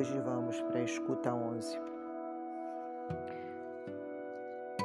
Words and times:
Hoje 0.00 0.18
vamos 0.20 0.58
para 0.62 0.78
a 0.78 0.82
escuta 0.82 1.34
11, 1.34 1.78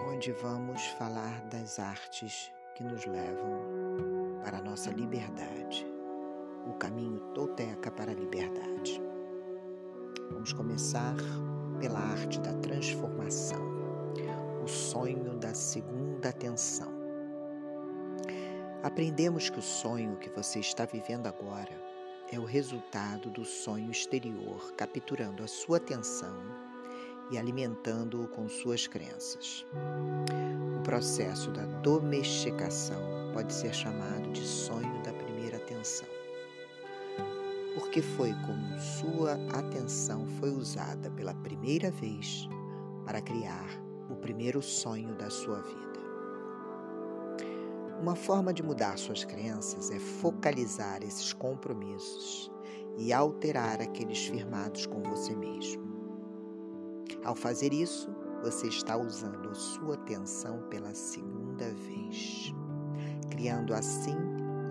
onde 0.09 0.33
vamos 0.33 0.85
falar 0.87 1.41
das 1.45 1.79
artes 1.79 2.51
que 2.75 2.83
nos 2.83 3.05
levam 3.05 4.41
para 4.43 4.57
a 4.57 4.61
nossa 4.61 4.91
liberdade, 4.91 5.87
o 6.67 6.73
caminho 6.73 7.21
tolteca 7.33 7.89
para 7.89 8.11
a 8.11 8.13
liberdade. 8.13 9.01
Vamos 10.31 10.51
começar 10.51 11.15
pela 11.79 11.99
arte 11.99 12.37
da 12.41 12.53
transformação, 12.55 13.61
o 14.61 14.67
sonho 14.67 15.33
da 15.37 15.53
segunda 15.53 16.27
atenção. 16.27 16.91
Aprendemos 18.83 19.49
que 19.49 19.59
o 19.59 19.63
sonho 19.63 20.17
que 20.17 20.29
você 20.29 20.59
está 20.59 20.83
vivendo 20.83 21.27
agora 21.27 21.84
é 22.31 22.39
o 22.39 22.45
resultado 22.45 23.29
do 23.29 23.45
sonho 23.45 23.91
exterior 23.91 24.73
capturando 24.75 25.43
a 25.43 25.47
sua 25.47 25.77
atenção 25.77 26.35
e 27.31 27.37
alimentando-o 27.37 28.27
com 28.27 28.47
suas 28.49 28.87
crenças. 28.87 29.65
O 30.77 30.81
processo 30.81 31.51
da 31.51 31.65
domesticação 31.81 33.01
pode 33.33 33.53
ser 33.53 33.73
chamado 33.73 34.31
de 34.31 34.45
sonho 34.45 35.01
da 35.03 35.13
primeira 35.13 35.57
atenção, 35.57 36.07
porque 37.75 38.01
foi 38.01 38.33
como 38.45 38.79
sua 38.79 39.33
atenção 39.57 40.25
foi 40.39 40.49
usada 40.49 41.09
pela 41.11 41.33
primeira 41.33 41.91
vez 41.91 42.47
para 43.05 43.21
criar 43.21 43.67
o 44.09 44.15
primeiro 44.15 44.61
sonho 44.61 45.13
da 45.15 45.29
sua 45.29 45.61
vida. 45.61 46.04
Uma 48.01 48.15
forma 48.15 48.53
de 48.53 48.61
mudar 48.61 48.97
suas 48.97 49.23
crenças 49.23 49.89
é 49.89 49.99
focalizar 49.99 51.01
esses 51.01 51.33
compromissos 51.33 52.51
e 52.97 53.13
alterar 53.13 53.81
aqueles 53.81 54.25
firmados 54.25 54.85
com 54.85 55.01
você 55.01 55.35
mesmo. 55.35 55.83
Ao 57.23 57.35
fazer 57.35 57.73
isso, 57.73 58.09
você 58.43 58.67
está 58.67 58.97
usando 58.97 59.55
sua 59.55 59.95
atenção 59.95 60.61
pela 60.69 60.93
segunda 60.93 61.73
vez, 61.73 62.53
criando 63.31 63.73
assim 63.73 64.17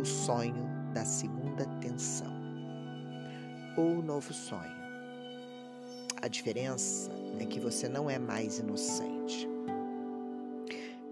o 0.01 0.05
sonho 0.05 0.65
da 0.93 1.05
segunda 1.05 1.65
tensão 1.81 2.33
ou 3.77 4.03
novo 4.03 4.33
sonho. 4.33 4.85
A 6.23 6.29
diferença 6.29 7.11
é 7.39 7.45
que 7.45 7.59
você 7.59 7.89
não 7.89 8.09
é 8.09 8.19
mais 8.19 8.59
inocente. 8.59 9.54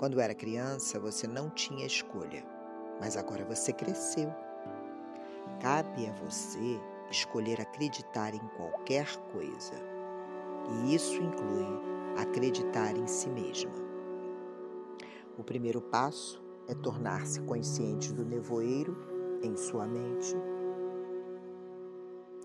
Quando 0.03 0.21
era 0.21 0.35
criança, 0.35 0.99
você 0.99 1.29
não 1.29 1.49
tinha 1.49 1.87
escolha, 1.87 2.45
mas 2.99 3.17
agora 3.17 3.45
você 3.45 3.73
cresceu. 3.73 4.35
Cabe 5.61 6.09
a 6.09 6.13
você 6.15 6.81
escolher 7.09 7.61
acreditar 7.61 8.35
em 8.35 8.45
qualquer 8.57 9.07
coisa, 9.31 9.75
e 10.69 10.93
isso 10.93 11.23
inclui 11.23 11.69
acreditar 12.21 12.97
em 12.97 13.07
si 13.07 13.29
mesma. 13.29 13.71
O 15.39 15.45
primeiro 15.45 15.81
passo 15.81 16.43
é 16.67 16.75
tornar-se 16.75 17.41
consciente 17.43 18.13
do 18.13 18.25
nevoeiro 18.25 18.97
em 19.41 19.57
sua 19.57 19.87
mente. 19.87 20.35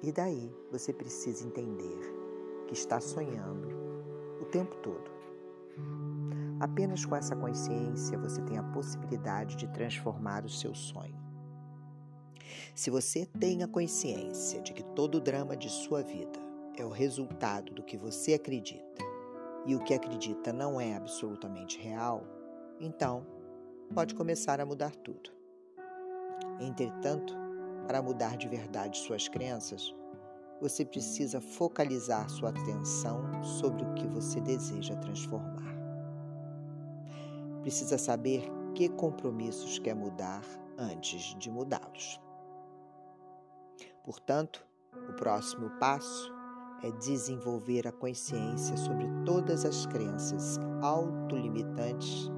E 0.04 0.12
daí 0.12 0.54
você 0.72 0.94
precisa 0.94 1.44
entender 1.44 2.02
que 2.68 2.76
está 2.76 3.02
sonhando 3.02 3.68
o 4.40 4.46
tempo 4.46 4.76
todo 4.76 5.18
Apenas 6.60 7.06
com 7.06 7.16
essa 7.16 7.36
consciência 7.36 8.18
você 8.18 8.42
tem 8.42 8.58
a 8.58 8.64
possibilidade 8.64 9.56
de 9.56 9.68
transformar 9.68 10.44
o 10.44 10.50
seu 10.50 10.74
sonho. 10.74 11.16
Se 12.74 12.90
você 12.90 13.26
tem 13.40 13.64
a 13.64 13.68
consciência 13.68 14.62
de 14.62 14.74
que 14.74 14.84
todo 14.84 15.16
o 15.16 15.22
drama 15.22 15.56
de 15.56 15.70
sua 15.70 16.02
vida 16.02 16.40
é 16.76 16.84
o 16.84 16.90
resultado 16.90 17.74
do 17.74 17.84
que 17.84 17.98
você 17.98 18.34
acredita 18.34 19.04
e 19.66 19.76
o 19.76 19.84
que 19.84 19.94
acredita 19.94 20.52
não 20.52 20.80
é 20.80 20.96
absolutamente 20.96 21.80
real, 21.80 22.24
então 22.80 23.26
pode 23.94 24.16
começar 24.16 24.60
a 24.60 24.66
mudar 24.66 24.96
tudo. 24.96 25.30
Entretanto, 26.60 27.36
para 27.86 28.02
mudar 28.02 28.36
de 28.36 28.48
verdade 28.48 28.98
suas 28.98 29.28
crenças, 29.28 29.94
você 30.60 30.84
precisa 30.84 31.40
focalizar 31.40 32.28
sua 32.30 32.50
atenção 32.50 33.44
sobre 33.44 33.84
o 33.84 33.94
que 33.94 34.08
você 34.08 34.42
deseja 34.42 34.96
transformar 34.96 35.57
precisa 37.68 37.98
saber 37.98 38.50
que 38.74 38.88
compromissos 38.88 39.78
quer 39.78 39.94
mudar 39.94 40.42
antes 40.78 41.36
de 41.38 41.52
mudá-los. 41.52 42.18
Portanto, 44.06 44.66
o 45.10 45.12
próximo 45.12 45.70
passo 45.72 46.34
é 46.82 46.90
desenvolver 46.92 47.86
a 47.86 47.92
consciência 47.92 48.78
sobre 48.78 49.06
todas 49.26 49.66
as 49.66 49.86
crenças 49.86 50.58
autolimitantes 50.82 52.32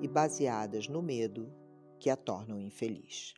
e 0.00 0.06
baseadas 0.06 0.86
no 0.86 1.02
medo 1.02 1.52
que 1.98 2.08
a 2.08 2.14
tornam 2.14 2.60
infeliz. 2.60 3.34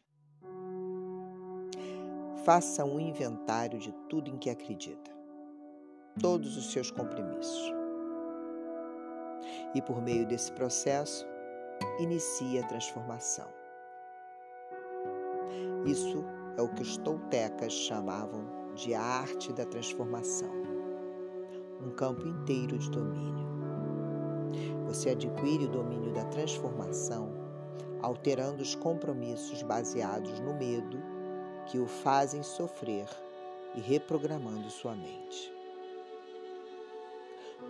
Faça 2.44 2.84
um 2.84 3.00
inventário 3.00 3.78
de 3.78 3.91
tudo 4.10 4.31
em 4.31 4.37
que 4.37 4.50
acredita, 4.50 5.10
todos 6.20 6.59
os 6.59 6.70
seus 6.72 6.91
compromissos 6.91 7.81
e 9.74 9.82
por 9.82 10.00
meio 10.00 10.26
desse 10.26 10.52
processo 10.52 11.26
inicia 11.98 12.62
a 12.62 12.66
transformação. 12.66 13.48
Isso 15.84 16.24
é 16.56 16.62
o 16.62 16.68
que 16.68 16.82
os 16.82 16.96
toltecas 16.98 17.72
chamavam 17.72 18.72
de 18.74 18.94
arte 18.94 19.52
da 19.52 19.66
transformação, 19.66 20.52
um 21.80 21.90
campo 21.90 22.26
inteiro 22.26 22.78
de 22.78 22.90
domínio. 22.90 23.50
Você 24.86 25.10
adquire 25.10 25.64
o 25.64 25.70
domínio 25.70 26.12
da 26.12 26.24
transformação 26.26 27.42
alterando 28.02 28.62
os 28.62 28.74
compromissos 28.74 29.62
baseados 29.62 30.40
no 30.40 30.54
medo 30.54 31.00
que 31.66 31.78
o 31.78 31.86
fazem 31.86 32.42
sofrer 32.42 33.08
e 33.74 33.80
reprogramando 33.80 34.68
sua 34.70 34.94
mente. 34.94 35.52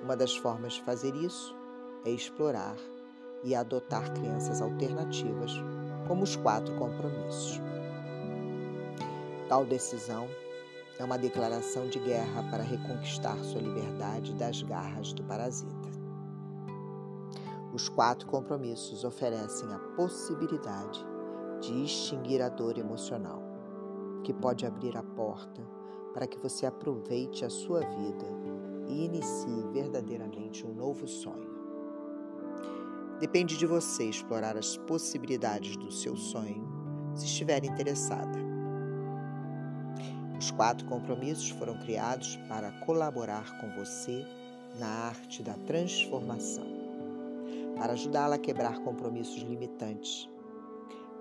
Uma 0.03 0.17
das 0.17 0.35
formas 0.35 0.73
de 0.75 0.83
fazer 0.83 1.15
isso 1.15 1.55
é 2.05 2.11
explorar 2.11 2.77
e 3.45 3.55
adotar 3.55 4.13
crenças 4.15 4.61
alternativas, 4.61 5.53
como 6.07 6.23
os 6.23 6.37
quatro 6.37 6.75
compromissos. 6.77 7.61
Tal 9.49 9.65
decisão 9.65 10.29
é 10.99 11.05
uma 11.05 11.19
declaração 11.19 11.89
de 11.89 11.99
guerra 11.99 12.43
para 12.51 12.63
reconquistar 12.63 13.37
sua 13.45 13.61
liberdade 13.61 14.35
das 14.35 14.63
garras 14.63 15.13
do 15.13 15.23
parasita. 15.25 15.91
Os 17.73 17.89
quatro 17.89 18.27
compromissos 18.29 19.03
oferecem 19.03 19.73
a 19.73 19.79
possibilidade 19.97 21.05
de 21.61 21.85
extinguir 21.85 22.43
a 22.43 22.49
dor 22.49 22.77
emocional, 22.77 23.43
que 24.23 24.33
pode 24.33 24.67
abrir 24.67 24.97
a 24.97 25.03
porta 25.03 25.63
para 26.13 26.27
que 26.27 26.39
você 26.39 26.67
aproveite 26.67 27.45
a 27.45 27.51
sua 27.51 27.81
vida 27.81 28.27
e 28.89 29.07
inicie 29.07 29.63
verdadeiramente 29.73 30.67
um 30.67 30.75
novo 30.75 31.09
sonho. 31.09 31.52
Depende 33.23 33.57
de 33.57 33.67
você 33.67 34.07
explorar 34.07 34.57
as 34.57 34.77
possibilidades 34.77 35.77
do 35.77 35.93
seu 35.93 36.17
sonho, 36.17 36.67
se 37.15 37.25
estiver 37.25 37.65
interessada. 37.65 38.37
Os 40.37 40.51
quatro 40.51 40.85
compromissos 40.87 41.51
foram 41.51 41.79
criados 41.79 42.35
para 42.49 42.73
colaborar 42.85 43.61
com 43.61 43.71
você 43.77 44.27
na 44.77 44.89
arte 44.89 45.41
da 45.41 45.55
transformação, 45.69 46.67
para 47.77 47.93
ajudá-la 47.93 48.35
a 48.35 48.41
quebrar 48.41 48.81
compromissos 48.81 49.41
limitantes, 49.41 50.29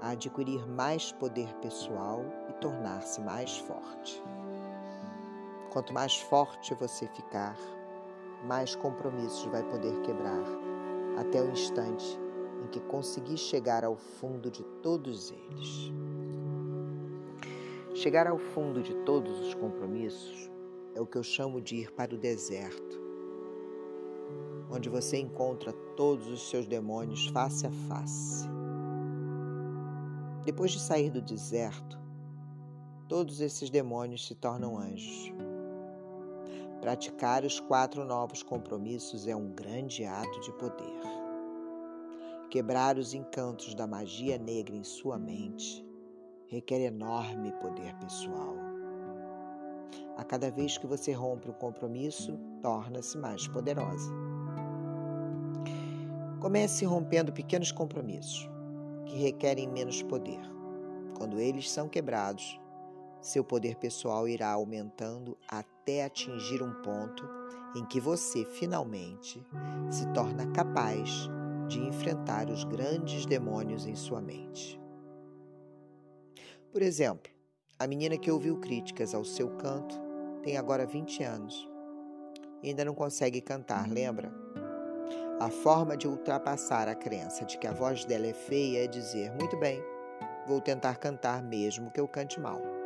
a 0.01 0.09
adquirir 0.09 0.67
mais 0.67 1.11
poder 1.11 1.53
pessoal 1.58 2.25
e 2.49 2.53
tornar-se 2.53 3.22
mais 3.22 3.59
forte. 3.59 4.20
Quanto 5.72 5.93
mais 5.93 6.17
forte 6.17 6.73
você 6.73 7.08
ficar, 7.09 7.55
mais 8.43 8.75
compromissos 8.75 9.46
vai 9.52 9.61
poder 9.61 10.02
quebrar 10.02 10.71
até 11.22 11.41
o 11.41 11.52
instante 11.52 12.20
em 12.64 12.68
que 12.68 12.79
consegui 12.82 13.38
chegar 13.38 13.84
ao 13.84 13.96
fundo 13.96 14.50
de 14.50 14.64
todos 14.82 15.32
eles. 15.32 15.91
Chegar 17.94 18.28
ao 18.28 18.38
fundo 18.38 18.82
de 18.82 18.94
todos 19.03 19.40
os 19.40 19.53
compromissos 19.53 20.50
é 20.96 21.02
o 21.02 21.06
que 21.06 21.18
eu 21.18 21.23
chamo 21.23 21.62
de 21.62 21.78
ir 21.78 21.91
para 21.91 22.14
o 22.14 22.18
deserto, 22.18 23.00
onde 24.72 24.90
você 24.90 25.18
encontra 25.18 25.72
todos 25.96 26.28
os 26.28 26.50
seus 26.50 26.66
demônios 26.66 27.28
face 27.28 27.68
a 27.68 27.72
face. 27.72 28.47
Depois 30.44 30.72
de 30.72 30.79
sair 30.79 31.12
do 31.12 31.22
deserto, 31.22 32.00
todos 33.08 33.41
esses 33.41 33.70
demônios 33.70 34.26
se 34.26 34.34
tornam 34.34 34.78
anjos. 34.78 35.32
Praticar 36.81 37.45
os 37.45 37.59
quatro 37.59 38.03
novos 38.03 38.41
compromissos 38.41 39.28
é 39.28 39.35
um 39.35 39.51
grande 39.51 40.03
ato 40.03 40.39
de 40.41 40.51
poder. 40.53 40.99
Quebrar 42.49 42.97
os 42.97 43.13
encantos 43.13 43.75
da 43.75 43.85
magia 43.85 44.39
negra 44.39 44.75
em 44.75 44.83
sua 44.83 45.19
mente 45.19 45.85
requer 46.47 46.81
enorme 46.81 47.53
poder 47.61 47.95
pessoal. 47.97 48.55
a 50.17 50.23
cada 50.23 50.51
vez 50.51 50.78
que 50.78 50.85
você 50.85 51.13
rompe 51.13 51.49
um 51.49 51.53
compromisso, 51.53 52.37
torna-se 52.61 53.17
mais 53.17 53.47
poderosa. 53.47 54.11
Comece 56.39 56.84
rompendo 56.84 57.31
pequenos 57.31 57.72
compromissos 57.72 58.49
que 59.05 59.17
requerem 59.17 59.67
menos 59.67 60.03
poder. 60.03 60.41
Quando 61.17 61.39
eles 61.39 61.72
são 61.72 61.87
quebrados, 61.87 62.59
seu 63.22 63.43
poder 63.43 63.75
pessoal 63.77 64.27
irá 64.27 64.51
aumentando 64.51 65.37
até 65.47 65.71
atingir 66.01 66.61
um 66.61 66.73
ponto 66.81 67.28
em 67.75 67.85
que 67.85 67.99
você 67.99 68.45
finalmente 68.45 69.45
se 69.89 70.05
torna 70.13 70.45
capaz 70.51 71.29
de 71.67 71.79
enfrentar 71.79 72.49
os 72.49 72.63
grandes 72.63 73.25
demônios 73.25 73.85
em 73.85 73.95
sua 73.95 74.22
mente. 74.22 74.79
Por 76.72 76.81
exemplo, 76.81 77.31
a 77.79 77.87
menina 77.87 78.17
que 78.17 78.29
ouviu 78.29 78.59
críticas 78.59 79.16
ao 79.16 79.25
seu 79.25 79.49
canto 79.57 79.99
tem 80.43 80.57
agora 80.57 80.85
20 80.85 81.23
anos 81.23 81.67
e 82.61 82.69
ainda 82.69 82.85
não 82.85 82.93
consegue 82.93 83.41
cantar, 83.41 83.89
lembra? 83.89 84.31
A 85.39 85.49
forma 85.49 85.97
de 85.97 86.07
ultrapassar 86.07 86.87
a 86.87 86.93
crença 86.93 87.43
de 87.45 87.57
que 87.57 87.66
a 87.66 87.73
voz 87.73 88.05
dela 88.05 88.27
é 88.27 88.34
feia 88.34 88.84
é 88.84 88.87
dizer: 88.87 89.31
muito 89.31 89.57
bem, 89.57 89.81
vou 90.45 90.61
tentar 90.61 90.97
cantar 90.97 91.41
mesmo 91.41 91.89
que 91.89 91.99
eu 91.99 92.07
cante 92.07 92.39
mal. 92.39 92.80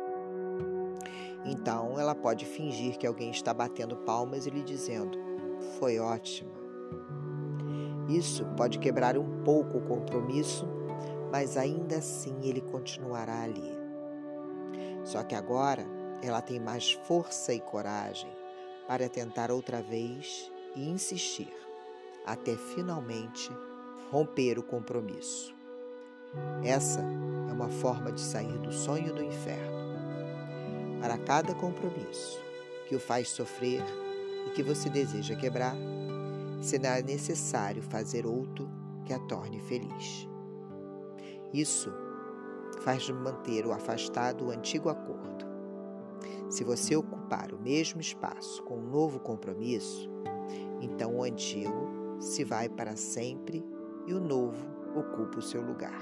Então 1.46 1.98
ela 1.98 2.14
pode 2.14 2.44
fingir 2.44 2.98
que 2.98 3.06
alguém 3.06 3.30
está 3.30 3.54
batendo 3.54 3.96
palmas 3.98 4.46
e 4.46 4.50
lhe 4.50 4.62
dizendo: 4.62 5.18
foi 5.78 5.98
ótima. 5.98 6.50
Isso 8.08 8.44
pode 8.56 8.78
quebrar 8.78 9.16
um 9.16 9.42
pouco 9.42 9.78
o 9.78 9.82
compromisso, 9.82 10.66
mas 11.30 11.56
ainda 11.56 11.98
assim 11.98 12.36
ele 12.42 12.60
continuará 12.60 13.42
ali. 13.42 13.76
Só 15.04 15.22
que 15.22 15.34
agora 15.34 15.86
ela 16.22 16.40
tem 16.40 16.58
mais 16.58 16.92
força 16.92 17.52
e 17.52 17.60
coragem 17.60 18.30
para 18.88 19.08
tentar 19.08 19.50
outra 19.50 19.82
vez 19.82 20.50
e 20.74 20.88
insistir, 20.88 21.52
até 22.24 22.56
finalmente 22.56 23.50
romper 24.10 24.58
o 24.58 24.62
compromisso. 24.62 25.54
Essa 26.64 27.00
é 27.00 27.52
uma 27.52 27.68
forma 27.68 28.12
de 28.12 28.20
sair 28.20 28.58
do 28.58 28.72
sonho 28.72 29.12
do 29.14 29.22
inferno. 29.22 29.85
Para 31.00 31.18
cada 31.18 31.54
compromisso 31.54 32.40
que 32.88 32.96
o 32.96 33.00
faz 33.00 33.28
sofrer 33.28 33.82
e 34.46 34.50
que 34.50 34.62
você 34.62 34.88
deseja 34.88 35.36
quebrar, 35.36 35.76
será 36.60 37.00
necessário 37.02 37.82
fazer 37.82 38.26
outro 38.26 38.68
que 39.04 39.12
a 39.12 39.18
torne 39.18 39.60
feliz. 39.60 40.28
Isso 41.52 41.92
faz 42.80 43.08
manter 43.10 43.66
o 43.66 43.72
afastado 43.72 44.46
o 44.46 44.50
antigo 44.50 44.88
acordo. 44.88 45.46
Se 46.48 46.64
você 46.64 46.94
ocupar 46.94 47.52
o 47.52 47.58
mesmo 47.58 48.00
espaço 48.00 48.62
com 48.62 48.78
um 48.78 48.90
novo 48.90 49.18
compromisso, 49.18 50.08
então 50.80 51.16
o 51.16 51.22
antigo 51.22 52.16
se 52.20 52.44
vai 52.44 52.68
para 52.68 52.96
sempre 52.96 53.64
e 54.06 54.14
o 54.14 54.20
novo 54.20 54.64
ocupa 54.94 55.38
o 55.38 55.42
seu 55.42 55.60
lugar. 55.60 56.00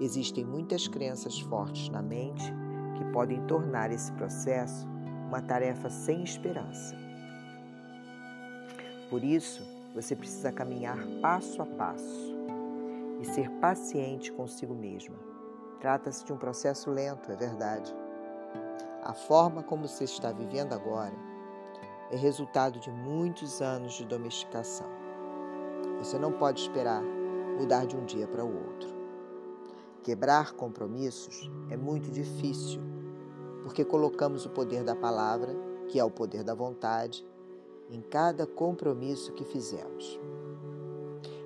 Existem 0.00 0.44
muitas 0.44 0.88
crenças 0.88 1.38
fortes 1.38 1.88
na 1.88 2.02
mente 2.02 2.52
que 2.94 3.04
podem 3.12 3.40
tornar 3.46 3.90
esse 3.90 4.10
processo 4.12 4.86
uma 5.26 5.42
tarefa 5.42 5.90
sem 5.90 6.22
esperança. 6.22 6.94
Por 9.10 9.22
isso, 9.22 9.62
você 9.94 10.16
precisa 10.16 10.52
caminhar 10.52 10.98
passo 11.20 11.62
a 11.62 11.66
passo 11.66 12.34
e 13.20 13.24
ser 13.24 13.50
paciente 13.60 14.32
consigo 14.32 14.74
mesma. 14.74 15.16
Trata-se 15.80 16.24
de 16.24 16.32
um 16.32 16.36
processo 16.36 16.90
lento, 16.90 17.30
é 17.30 17.36
verdade. 17.36 17.94
A 19.02 19.12
forma 19.12 19.62
como 19.62 19.86
você 19.86 20.04
está 20.04 20.32
vivendo 20.32 20.72
agora 20.72 21.14
é 22.10 22.16
resultado 22.16 22.78
de 22.80 22.90
muitos 22.90 23.60
anos 23.60 23.94
de 23.94 24.04
domesticação. 24.04 24.88
Você 25.98 26.18
não 26.18 26.32
pode 26.32 26.60
esperar 26.60 27.02
mudar 27.58 27.86
de 27.86 27.96
um 27.96 28.04
dia 28.04 28.26
para 28.26 28.44
o 28.44 28.48
outro. 28.48 28.93
Quebrar 30.04 30.52
compromissos 30.52 31.50
é 31.70 31.78
muito 31.78 32.10
difícil, 32.10 32.78
porque 33.62 33.82
colocamos 33.82 34.44
o 34.44 34.50
poder 34.50 34.84
da 34.84 34.94
palavra, 34.94 35.56
que 35.88 35.98
é 35.98 36.04
o 36.04 36.10
poder 36.10 36.44
da 36.44 36.52
vontade, 36.52 37.26
em 37.88 38.02
cada 38.02 38.46
compromisso 38.46 39.32
que 39.32 39.46
fizemos. 39.46 40.20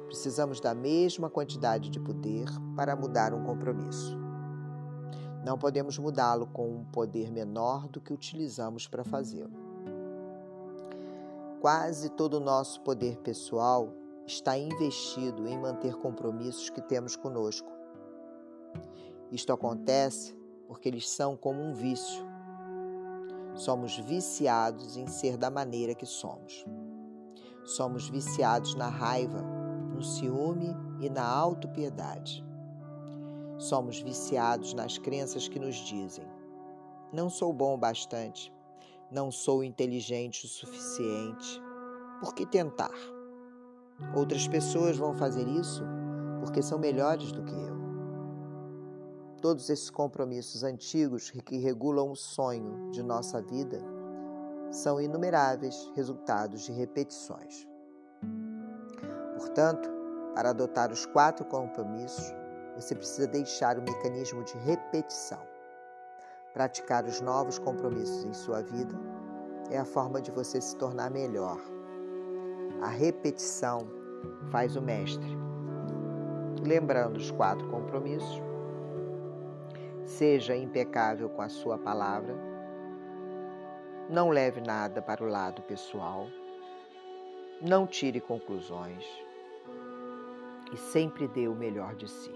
Precisamos 0.06 0.58
da 0.58 0.74
mesma 0.74 1.30
quantidade 1.30 1.88
de 1.88 2.00
poder 2.00 2.46
para 2.74 2.96
mudar 2.96 3.32
um 3.32 3.44
compromisso. 3.44 4.18
Não 5.44 5.56
podemos 5.56 5.96
mudá-lo 5.96 6.48
com 6.48 6.68
um 6.68 6.84
poder 6.86 7.30
menor 7.30 7.86
do 7.86 8.00
que 8.00 8.12
utilizamos 8.12 8.88
para 8.88 9.04
fazê-lo. 9.04 9.56
Quase 11.60 12.10
todo 12.10 12.34
o 12.34 12.40
nosso 12.40 12.80
poder 12.80 13.18
pessoal 13.18 13.94
está 14.26 14.58
investido 14.58 15.46
em 15.46 15.56
manter 15.56 15.94
compromissos 15.94 16.70
que 16.70 16.82
temos 16.82 17.14
conosco. 17.14 17.77
Isto 19.30 19.52
acontece 19.52 20.36
porque 20.66 20.88
eles 20.88 21.08
são 21.08 21.36
como 21.36 21.60
um 21.60 21.74
vício. 21.74 22.26
Somos 23.54 23.96
viciados 23.98 24.96
em 24.96 25.06
ser 25.06 25.36
da 25.36 25.50
maneira 25.50 25.94
que 25.94 26.06
somos. 26.06 26.64
Somos 27.64 28.08
viciados 28.08 28.74
na 28.74 28.88
raiva 28.88 29.58
no 29.98 30.02
ciúme 30.04 30.76
e 31.00 31.10
na 31.10 31.26
autopiedade. 31.26 32.44
Somos 33.58 34.00
viciados 34.00 34.72
nas 34.72 34.96
crenças 34.96 35.48
que 35.48 35.58
nos 35.58 35.74
dizem: 35.74 36.24
não 37.12 37.28
sou 37.28 37.52
bom 37.52 37.74
o 37.74 37.78
bastante, 37.78 38.52
não 39.10 39.30
sou 39.32 39.64
inteligente 39.64 40.44
o 40.44 40.48
suficiente. 40.48 41.60
Por 42.20 42.34
que 42.34 42.46
tentar? 42.46 42.94
Outras 44.14 44.46
pessoas 44.46 44.96
vão 44.96 45.14
fazer 45.14 45.46
isso 45.48 45.82
porque 46.40 46.62
são 46.62 46.78
melhores 46.78 47.32
do 47.32 47.42
que 47.42 47.54
eu. 47.54 47.77
Todos 49.40 49.70
esses 49.70 49.88
compromissos 49.88 50.64
antigos 50.64 51.30
que 51.30 51.58
regulam 51.58 52.10
o 52.10 52.16
sonho 52.16 52.90
de 52.90 53.02
nossa 53.02 53.40
vida 53.40 53.80
são 54.70 55.00
inumeráveis 55.00 55.90
resultados 55.94 56.62
de 56.62 56.72
repetições. 56.72 57.66
Portanto, 59.36 59.88
para 60.34 60.50
adotar 60.50 60.90
os 60.90 61.06
quatro 61.06 61.44
compromissos, 61.44 62.34
você 62.74 62.94
precisa 62.94 63.28
deixar 63.28 63.78
o 63.78 63.82
mecanismo 63.82 64.42
de 64.42 64.56
repetição. 64.58 65.40
Praticar 66.52 67.04
os 67.04 67.20
novos 67.20 67.58
compromissos 67.58 68.24
em 68.24 68.32
sua 68.32 68.60
vida 68.62 68.94
é 69.70 69.78
a 69.78 69.84
forma 69.84 70.20
de 70.20 70.32
você 70.32 70.60
se 70.60 70.74
tornar 70.76 71.10
melhor. 71.10 71.60
A 72.82 72.88
repetição 72.88 73.80
faz 74.50 74.74
o 74.74 74.82
mestre. 74.82 75.36
Lembrando 76.66 77.16
os 77.16 77.30
quatro 77.30 77.68
compromissos, 77.68 78.47
seja 80.08 80.56
impecável 80.56 81.28
com 81.28 81.42
a 81.42 81.50
sua 81.50 81.76
palavra, 81.76 82.34
não 84.08 84.30
leve 84.30 84.58
nada 84.58 85.02
para 85.02 85.22
o 85.22 85.28
lado 85.28 85.60
pessoal, 85.62 86.26
não 87.60 87.86
tire 87.86 88.18
conclusões. 88.18 89.04
E 90.72 90.76
sempre 90.76 91.28
dê 91.28 91.46
o 91.46 91.54
melhor 91.54 91.94
de 91.94 92.08
si. 92.08 92.32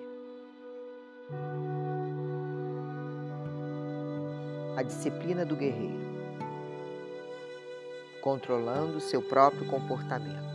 A 4.76 4.82
disciplina 4.82 5.44
do 5.44 5.56
guerreiro, 5.56 6.00
controlando 8.20 9.00
seu 9.00 9.22
próprio 9.22 9.66
comportamento. 9.66 10.52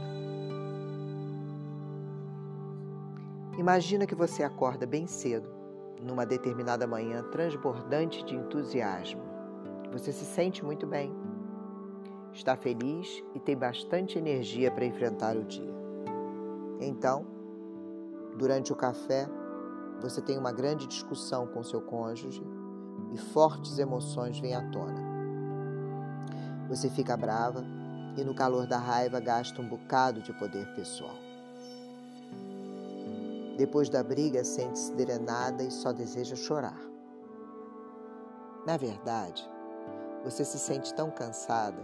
Imagina 3.58 4.06
que 4.06 4.16
você 4.16 4.44
acorda 4.44 4.86
bem 4.86 5.08
cedo, 5.08 5.57
numa 6.02 6.26
determinada 6.26 6.86
manhã 6.86 7.24
transbordante 7.32 8.24
de 8.24 8.36
entusiasmo. 8.36 9.22
Você 9.92 10.12
se 10.12 10.26
sente 10.26 10.64
muito 10.64 10.86
bem, 10.86 11.14
está 12.34 12.56
feliz 12.56 13.24
e 13.34 13.40
tem 13.40 13.58
bastante 13.58 14.18
energia 14.18 14.70
para 14.72 14.86
enfrentar 14.86 15.36
o 15.36 15.44
dia. 15.44 15.76
Então, 16.80 17.38
Durante 18.38 18.72
o 18.72 18.76
café, 18.76 19.28
você 20.00 20.22
tem 20.22 20.38
uma 20.38 20.52
grande 20.52 20.86
discussão 20.86 21.48
com 21.48 21.64
seu 21.64 21.82
cônjuge 21.82 22.44
e 23.12 23.18
fortes 23.18 23.80
emoções 23.80 24.40
vêm 24.40 24.54
à 24.54 24.62
tona. 24.70 25.02
Você 26.70 26.88
fica 26.88 27.18
brava 27.18 27.66
e, 28.16 28.24
no 28.24 28.36
calor 28.36 28.68
da 28.68 28.78
raiva, 28.78 29.20
gasta 29.20 29.60
um 29.60 29.68
bocado 29.68 30.22
de 30.22 30.32
poder 30.34 30.68
pessoal. 30.76 31.27
Depois 33.58 33.90
da 33.90 34.04
briga, 34.04 34.44
sente-se 34.44 34.94
drenada 34.94 35.64
e 35.64 35.72
só 35.72 35.92
deseja 35.92 36.36
chorar. 36.36 36.80
Na 38.66 38.78
verdade, 38.78 39.50
você 40.24 40.46
se 40.46 40.60
sente 40.60 40.94
tão 40.94 41.10
cansada 41.10 41.82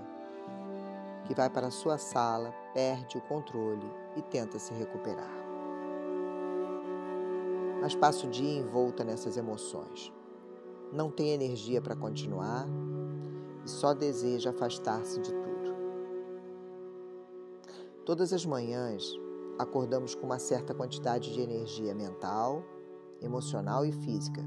que 1.26 1.34
vai 1.34 1.50
para 1.50 1.68
a 1.68 1.72
sua 1.72 1.98
sala, 1.98 2.54
perde 2.74 3.18
o 3.18 3.22
controle 3.22 3.90
e 4.16 4.22
tenta 4.22 4.60
se 4.60 4.74
recuperar 4.74 5.44
mas 7.84 7.94
passa 7.94 8.26
o 8.26 8.30
dia 8.30 8.62
envolta 8.62 9.04
nessas 9.04 9.36
emoções. 9.36 10.10
Não 10.90 11.12
tem 11.12 11.32
energia 11.32 11.82
para 11.82 11.98
continuar, 11.98 12.66
e 13.66 13.70
só 13.70 13.94
deseja 13.94 14.52
afastar-se 14.52 15.20
de 15.20 15.34
tudo. 15.34 15.76
Todas 18.06 18.32
as 18.32 18.46
manhãs 18.46 19.04
acordamos 19.58 20.16
com 20.16 20.26
uma 20.26 20.40
certa 20.40 20.74
quantidade 20.74 21.34
de 21.34 21.42
energia 21.42 21.94
mental, 21.94 22.64
emocional 23.22 23.86
e 23.86 23.92
física 23.92 24.42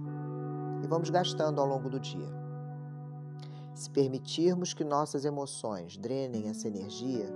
e 0.82 0.86
vamos 0.86 1.10
gastando 1.10 1.60
ao 1.60 1.66
longo 1.66 1.88
do 1.88 1.98
dia. 1.98 2.28
Se 3.74 3.90
permitirmos 3.90 4.72
que 4.72 4.84
nossas 4.84 5.24
emoções 5.24 5.96
drenem 5.96 6.48
essa 6.48 6.68
energia, 6.68 7.28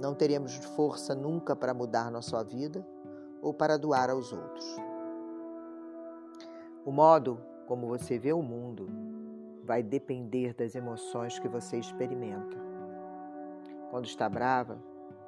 não 0.00 0.14
teremos 0.14 0.54
força 0.76 1.14
nunca 1.14 1.54
para 1.54 1.74
mudar 1.74 2.10
nossa 2.10 2.42
vida 2.42 2.86
ou 3.40 3.52
para 3.52 3.76
doar 3.76 4.10
aos 4.10 4.32
outros. 4.32 4.64
O 6.84 6.92
modo 6.92 7.40
como 7.66 7.86
você 7.86 8.18
vê 8.18 8.32
o 8.32 8.42
mundo 8.42 8.88
vai 9.64 9.82
depender 9.82 10.54
das 10.54 10.74
emoções 10.74 11.38
que 11.38 11.48
você 11.48 11.78
experimenta. 11.78 12.56
Quando 13.90 14.04
está 14.04 14.28
brava, 14.28 14.78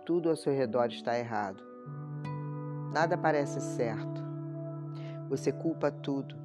tudo 0.07 0.31
ao 0.31 0.37
seu 0.37 0.55
redor 0.55 0.87
está 0.87 1.19
errado. 1.19 1.63
Nada 2.93 3.19
parece 3.19 3.61
certo. 3.61 4.25
Você 5.29 5.51
culpa 5.51 5.91
tudo, 5.91 6.37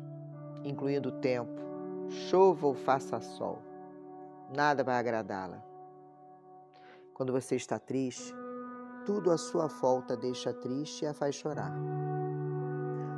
incluindo 0.63 1.10
o 1.10 1.20
tempo, 1.22 1.62
chova 2.10 2.65
ou 2.65 2.74
faça 2.74 3.22
sol. 3.22 3.62
Nada 4.53 4.84
vai 4.84 4.98
agradá-la. 4.98 5.63
Quando 7.13 7.32
você 7.32 7.56
está 7.56 7.77
triste, 7.77 8.34
tudo 9.06 9.30
à 9.30 9.38
sua 9.38 9.68
volta 9.68 10.18
deixa 10.18 10.51
triste 10.51 11.06
e 11.06 11.08
a 11.08 11.13
faz 11.13 11.36
chorar. 11.36 11.72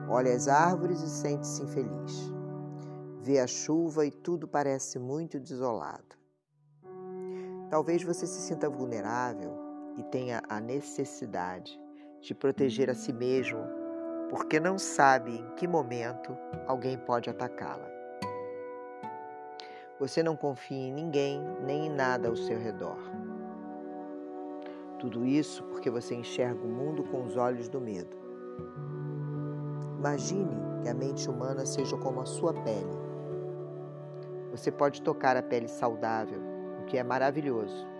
Olha 0.10 0.36
as 0.36 0.50
árvores 0.50 1.02
e 1.02 1.10
sente-se 1.10 1.64
infeliz. 1.64 2.34
Vê 3.22 3.40
a 3.40 3.48
chuva 3.48 4.06
e 4.06 4.12
tudo 4.12 4.46
parece 4.46 5.00
muito 5.00 5.40
desolado. 5.40 6.18
Talvez 7.70 8.04
você 8.04 8.28
se 8.28 8.42
sinta 8.42 8.70
vulnerável 8.70 9.63
e 9.98 10.04
tenha 10.04 10.42
a 10.50 10.60
necessidade 10.60 11.80
de 12.22 12.34
proteger 12.34 12.90
a 12.90 12.94
si 12.94 13.12
mesmo, 13.12 13.60
porque 14.30 14.60
não 14.60 14.78
sabe 14.78 15.36
em 15.38 15.56
que 15.56 15.68
momento 15.68 16.36
alguém 16.68 16.98
pode 16.98 17.30
atacá-la. 17.30 17.92
Você 20.00 20.24
não 20.24 20.36
confia 20.36 20.78
em 20.78 20.92
ninguém 20.92 21.42
nem 21.66 21.88
em 21.88 21.90
nada 21.90 22.28
ao 22.28 22.36
seu 22.36 22.58
redor. 22.58 22.98
Tudo 25.00 25.26
isso 25.26 25.64
porque 25.66 25.90
você 25.90 26.16
enxerga 26.16 26.64
o 26.64 26.70
mundo 26.70 27.04
com 27.04 27.24
os 27.24 27.36
olhos 27.36 27.68
do 27.68 27.80
medo. 27.80 28.16
Imagine 30.00 30.56
que 30.82 30.90
a 30.90 30.94
mente 30.94 31.30
humana 31.30 31.66
seja 31.66 31.98
como 31.98 32.22
a 32.22 32.26
sua 32.26 32.54
pele. 32.54 33.04
Você 34.52 34.72
pode 34.72 35.02
tocar 35.02 35.36
a 35.38 35.44
pele 35.44 35.68
saudável, 35.68 36.40
o 36.82 36.86
que 36.86 36.98
é 36.98 37.04
maravilhoso 37.04 37.93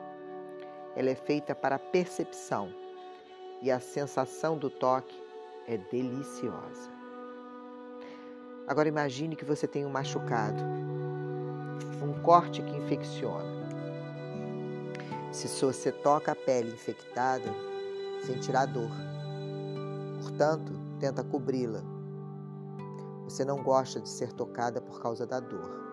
ela 0.96 1.10
é 1.10 1.16
feita 1.16 1.56
para 1.56 1.80
percepção 1.80 2.74
e 3.62 3.72
a 3.72 3.80
sensação 3.80 4.58
do 4.58 4.70
toque 4.70 5.16
é 5.68 5.78
deliciosa. 5.78 6.92
Agora 8.68 8.88
imagine 8.88 9.36
que 9.36 9.46
você 9.46 9.68
tem 9.68 9.86
um 9.86 9.90
machucado, 9.90 10.62
um 12.02 12.22
corte 12.22 12.62
que 12.62 12.76
infecciona. 12.76 13.64
Se 15.32 15.48
você 15.64 15.92
toca 15.92 16.32
a 16.32 16.36
pele 16.36 16.72
infectada, 16.72 17.50
sentirá 18.26 18.66
dor. 18.66 18.92
Portanto, 20.22 20.72
tenta 21.00 21.24
cobri-la. 21.24 21.82
Você 23.24 23.44
não 23.44 23.64
gosta 23.64 24.00
de 24.00 24.10
ser 24.10 24.32
tocada 24.32 24.80
por 24.80 25.02
causa 25.02 25.26
da 25.26 25.40
dor. 25.40 25.93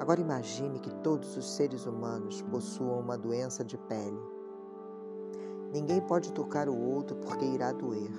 Agora 0.00 0.18
imagine 0.18 0.80
que 0.80 0.90
todos 1.02 1.36
os 1.36 1.46
seres 1.56 1.84
humanos 1.84 2.40
possuam 2.40 3.00
uma 3.00 3.18
doença 3.18 3.62
de 3.62 3.76
pele. 3.76 4.18
Ninguém 5.74 6.00
pode 6.00 6.32
tocar 6.32 6.70
o 6.70 6.74
outro 6.74 7.16
porque 7.16 7.44
irá 7.44 7.70
doer. 7.70 8.10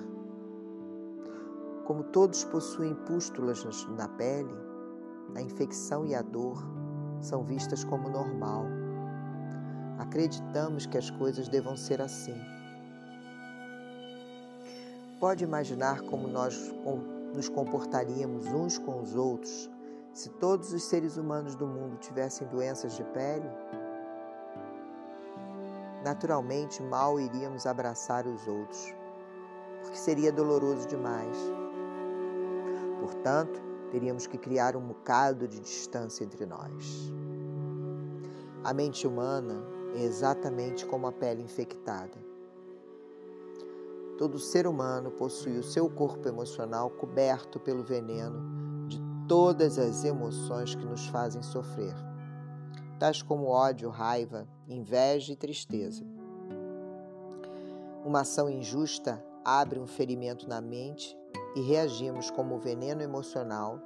Como 1.84 2.04
todos 2.04 2.44
possuem 2.44 2.94
pústulas 2.94 3.64
na 3.96 4.06
pele, 4.06 4.54
a 5.34 5.42
infecção 5.42 6.06
e 6.06 6.14
a 6.14 6.22
dor 6.22 6.62
são 7.20 7.42
vistas 7.42 7.82
como 7.82 8.08
normal. 8.08 8.64
Acreditamos 9.98 10.86
que 10.86 10.96
as 10.96 11.10
coisas 11.10 11.48
devam 11.48 11.76
ser 11.76 12.00
assim. 12.00 12.40
Pode 15.18 15.42
imaginar 15.42 16.00
como 16.02 16.28
nós 16.28 16.72
nos 17.34 17.48
comportaríamos 17.48 18.46
uns 18.46 18.78
com 18.78 19.00
os 19.00 19.16
outros 19.16 19.71
se 20.12 20.28
todos 20.28 20.72
os 20.72 20.82
seres 20.82 21.16
humanos 21.16 21.54
do 21.54 21.66
mundo 21.66 21.96
tivessem 21.96 22.46
doenças 22.48 22.94
de 22.94 23.04
pele, 23.04 23.48
naturalmente 26.04 26.82
mal 26.82 27.18
iríamos 27.18 27.66
abraçar 27.66 28.26
os 28.26 28.46
outros, 28.46 28.94
porque 29.80 29.96
seria 29.96 30.30
doloroso 30.30 30.86
demais. 30.86 31.36
Portanto, 33.00 33.60
teríamos 33.90 34.26
que 34.26 34.36
criar 34.36 34.76
um 34.76 34.86
bocado 34.86 35.48
de 35.48 35.58
distância 35.58 36.24
entre 36.24 36.44
nós. 36.44 37.10
A 38.62 38.74
mente 38.74 39.06
humana 39.06 39.64
é 39.94 40.02
exatamente 40.04 40.84
como 40.84 41.06
a 41.06 41.12
pele 41.12 41.42
infectada. 41.42 42.22
Todo 44.18 44.38
ser 44.38 44.66
humano 44.66 45.10
possui 45.10 45.56
o 45.58 45.64
seu 45.64 45.88
corpo 45.88 46.28
emocional 46.28 46.90
coberto 46.90 47.58
pelo 47.58 47.82
veneno 47.82 48.71
todas 49.28 49.78
as 49.78 50.04
emoções 50.04 50.74
que 50.74 50.84
nos 50.84 51.06
fazem 51.06 51.42
sofrer, 51.42 51.94
tais 52.98 53.22
como 53.22 53.46
ódio, 53.46 53.90
raiva, 53.90 54.46
inveja 54.68 55.32
e 55.32 55.36
tristeza. 55.36 56.04
Uma 58.04 58.20
ação 58.20 58.48
injusta 58.48 59.24
abre 59.44 59.78
um 59.78 59.86
ferimento 59.86 60.48
na 60.48 60.60
mente 60.60 61.16
e 61.54 61.60
reagimos 61.60 62.30
como 62.30 62.58
veneno 62.58 63.02
emocional 63.02 63.78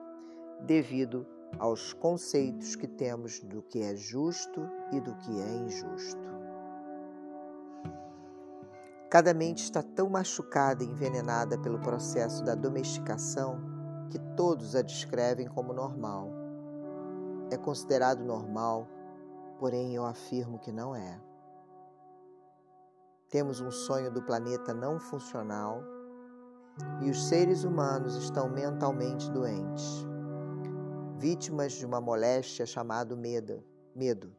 devido 0.62 1.26
aos 1.58 1.92
conceitos 1.92 2.74
que 2.76 2.86
temos 2.86 3.40
do 3.40 3.62
que 3.62 3.82
é 3.82 3.94
justo 3.94 4.68
e 4.92 5.00
do 5.00 5.14
que 5.16 5.40
é 5.40 5.56
injusto. 5.64 6.26
Cada 9.10 9.32
mente 9.32 9.62
está 9.62 9.82
tão 9.82 10.10
machucada 10.10 10.82
e 10.82 10.86
envenenada 10.86 11.56
pelo 11.56 11.78
processo 11.78 12.44
da 12.44 12.54
domesticação 12.54 13.75
que 14.10 14.18
todos 14.36 14.74
a 14.74 14.82
descrevem 14.82 15.48
como 15.48 15.72
normal. 15.72 16.30
É 17.50 17.56
considerado 17.56 18.24
normal, 18.24 18.86
porém 19.58 19.94
eu 19.94 20.04
afirmo 20.04 20.58
que 20.58 20.72
não 20.72 20.94
é. 20.94 21.20
Temos 23.30 23.60
um 23.60 23.70
sonho 23.70 24.10
do 24.10 24.22
planeta 24.22 24.72
não 24.72 24.98
funcional 24.98 25.82
e 27.02 27.10
os 27.10 27.26
seres 27.28 27.64
humanos 27.64 28.16
estão 28.16 28.48
mentalmente 28.48 29.30
doentes, 29.30 30.06
vítimas 31.18 31.72
de 31.72 31.86
uma 31.86 32.00
moléstia 32.00 32.66
chamada 32.66 33.16
medo. 33.16 33.64
medo. 33.94 34.32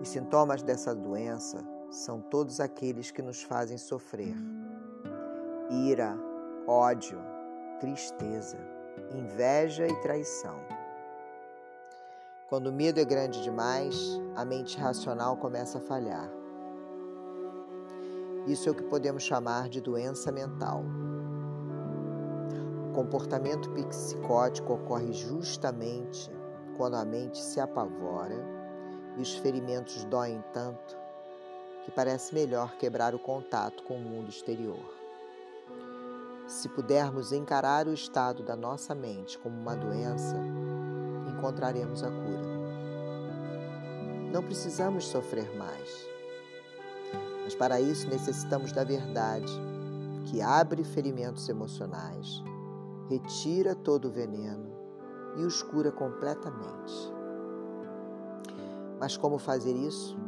Os 0.00 0.08
sintomas 0.08 0.62
dessa 0.62 0.94
doença 0.94 1.62
são 1.90 2.20
todos 2.20 2.58
aqueles 2.60 3.10
que 3.10 3.20
nos 3.20 3.42
fazem 3.42 3.76
sofrer: 3.76 4.34
ira, 5.70 6.16
ódio, 6.70 7.20
tristeza, 7.80 8.56
inveja 9.12 9.88
e 9.88 10.00
traição. 10.02 10.54
Quando 12.48 12.68
o 12.68 12.72
medo 12.72 13.00
é 13.00 13.04
grande 13.04 13.42
demais, 13.42 14.20
a 14.36 14.44
mente 14.44 14.78
racional 14.78 15.36
começa 15.36 15.78
a 15.78 15.80
falhar. 15.80 16.30
Isso 18.46 18.68
é 18.68 18.72
o 18.72 18.74
que 18.74 18.84
podemos 18.84 19.24
chamar 19.24 19.68
de 19.68 19.80
doença 19.80 20.30
mental. 20.30 20.84
O 22.88 22.92
comportamento 22.94 23.68
psicótico 23.72 24.74
ocorre 24.74 25.12
justamente 25.12 26.30
quando 26.76 26.94
a 26.94 27.04
mente 27.04 27.38
se 27.38 27.58
apavora 27.58 28.36
e 29.16 29.20
os 29.20 29.34
ferimentos 29.34 30.04
doem 30.04 30.40
tanto 30.52 30.96
que 31.84 31.90
parece 31.90 32.32
melhor 32.32 32.76
quebrar 32.76 33.12
o 33.12 33.18
contato 33.18 33.82
com 33.82 33.96
o 33.96 34.00
mundo 34.00 34.28
exterior. 34.28 34.99
Se 36.50 36.68
pudermos 36.68 37.30
encarar 37.30 37.86
o 37.86 37.94
estado 37.94 38.42
da 38.42 38.56
nossa 38.56 38.92
mente 38.92 39.38
como 39.38 39.56
uma 39.56 39.76
doença, 39.76 40.36
encontraremos 41.28 42.02
a 42.02 42.10
cura. 42.10 42.50
Não 44.32 44.42
precisamos 44.42 45.06
sofrer 45.06 45.56
mais. 45.56 46.08
Mas 47.44 47.54
para 47.54 47.80
isso 47.80 48.08
necessitamos 48.08 48.72
da 48.72 48.82
verdade, 48.82 49.52
que 50.24 50.42
abre 50.42 50.82
ferimentos 50.82 51.48
emocionais, 51.48 52.42
retira 53.08 53.76
todo 53.76 54.08
o 54.08 54.10
veneno 54.10 54.72
e 55.36 55.44
os 55.44 55.62
cura 55.62 55.92
completamente. 55.92 57.12
Mas 58.98 59.16
como 59.16 59.38
fazer 59.38 59.76
isso? 59.76 60.18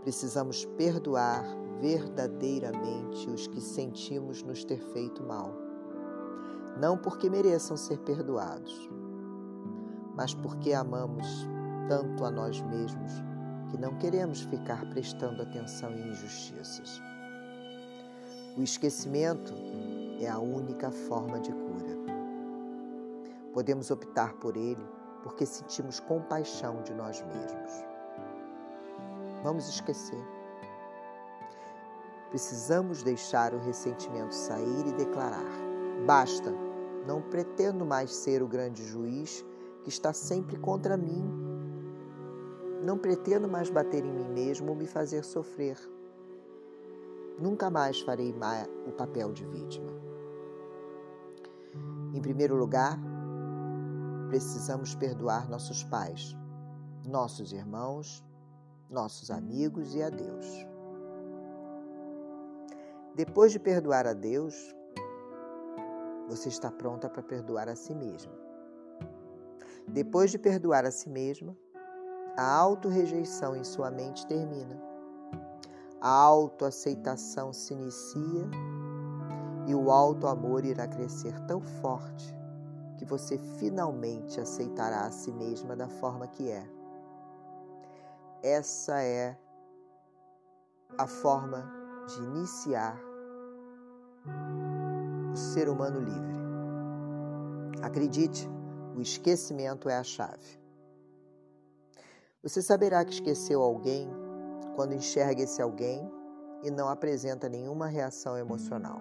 Precisamos 0.00 0.64
perdoar 0.64 1.44
verdadeiramente 1.80 3.28
os 3.30 3.46
que 3.46 3.60
sentimos 3.60 4.42
nos 4.42 4.64
ter 4.64 4.78
feito 4.78 5.22
mal. 5.22 5.52
Não 6.80 6.96
porque 6.96 7.30
mereçam 7.30 7.76
ser 7.76 7.98
perdoados, 7.98 8.88
mas 10.14 10.34
porque 10.34 10.72
amamos 10.72 11.26
tanto 11.88 12.24
a 12.24 12.30
nós 12.30 12.60
mesmos 12.62 13.12
que 13.70 13.78
não 13.78 13.96
queremos 13.98 14.42
ficar 14.42 14.88
prestando 14.90 15.42
atenção 15.42 15.92
em 15.92 16.10
injustiças. 16.10 17.00
O 18.56 18.62
esquecimento 18.62 19.52
é 20.20 20.28
a 20.28 20.38
única 20.38 20.90
forma 20.90 21.40
de 21.40 21.50
cura. 21.52 21.94
Podemos 23.52 23.90
optar 23.90 24.34
por 24.34 24.56
ele 24.56 24.84
porque 25.22 25.46
sentimos 25.46 26.00
compaixão 26.00 26.82
de 26.82 26.92
nós 26.94 27.20
mesmos. 27.22 27.72
Vamos 29.42 29.68
esquecer. 29.68 30.33
Precisamos 32.34 33.04
deixar 33.04 33.54
o 33.54 33.60
ressentimento 33.60 34.34
sair 34.34 34.88
e 34.88 34.92
declarar: 34.94 35.46
basta, 36.04 36.52
não 37.06 37.22
pretendo 37.22 37.86
mais 37.86 38.12
ser 38.12 38.42
o 38.42 38.48
grande 38.48 38.84
juiz 38.84 39.44
que 39.84 39.88
está 39.88 40.12
sempre 40.12 40.56
contra 40.56 40.96
mim. 40.96 41.24
Não 42.82 42.98
pretendo 42.98 43.46
mais 43.46 43.70
bater 43.70 44.04
em 44.04 44.12
mim 44.12 44.28
mesmo 44.30 44.70
ou 44.70 44.74
me 44.74 44.84
fazer 44.84 45.22
sofrer. 45.22 45.78
Nunca 47.38 47.70
mais 47.70 48.00
farei 48.00 48.34
o 48.84 48.90
papel 48.90 49.32
de 49.32 49.44
vítima. 49.46 49.92
Em 52.12 52.20
primeiro 52.20 52.56
lugar, 52.56 52.98
precisamos 54.26 54.92
perdoar 54.96 55.48
nossos 55.48 55.84
pais, 55.84 56.36
nossos 57.06 57.52
irmãos, 57.52 58.24
nossos 58.90 59.30
amigos 59.30 59.94
e 59.94 60.02
a 60.02 60.10
Deus. 60.10 60.73
Depois 63.14 63.52
de 63.52 63.60
perdoar 63.60 64.08
a 64.08 64.12
Deus, 64.12 64.74
você 66.28 66.48
está 66.48 66.68
pronta 66.68 67.08
para 67.08 67.22
perdoar 67.22 67.68
a 67.68 67.76
si 67.76 67.94
mesma. 67.94 68.32
Depois 69.86 70.32
de 70.32 70.38
perdoar 70.38 70.84
a 70.84 70.90
si 70.90 71.08
mesma, 71.08 71.56
a 72.36 72.56
auto-rejeição 72.56 73.54
em 73.54 73.62
sua 73.62 73.88
mente 73.88 74.26
termina. 74.26 74.82
A 76.00 76.10
autoaceitação 76.10 77.52
se 77.52 77.72
inicia 77.72 78.50
e 79.68 79.74
o 79.76 79.92
auto-amor 79.92 80.64
irá 80.64 80.88
crescer 80.88 81.38
tão 81.46 81.60
forte 81.60 82.36
que 82.98 83.04
você 83.04 83.38
finalmente 83.60 84.40
aceitará 84.40 85.02
a 85.06 85.12
si 85.12 85.30
mesma 85.30 85.76
da 85.76 85.86
forma 85.86 86.26
que 86.26 86.50
é. 86.50 86.68
Essa 88.42 89.00
é 89.00 89.38
a 90.98 91.06
forma 91.06 91.83
de 92.06 92.22
iniciar 92.22 92.98
o 95.32 95.36
ser 95.36 95.68
humano 95.68 96.00
livre. 96.00 96.34
Acredite, 97.82 98.48
o 98.96 99.00
esquecimento 99.00 99.88
é 99.88 99.96
a 99.96 100.02
chave. 100.02 100.58
Você 102.42 102.60
saberá 102.62 103.04
que 103.04 103.12
esqueceu 103.12 103.62
alguém 103.62 104.08
quando 104.76 104.94
enxerga 104.94 105.42
esse 105.42 105.62
alguém 105.62 106.10
e 106.62 106.70
não 106.70 106.88
apresenta 106.88 107.48
nenhuma 107.48 107.86
reação 107.86 108.36
emocional. 108.36 109.00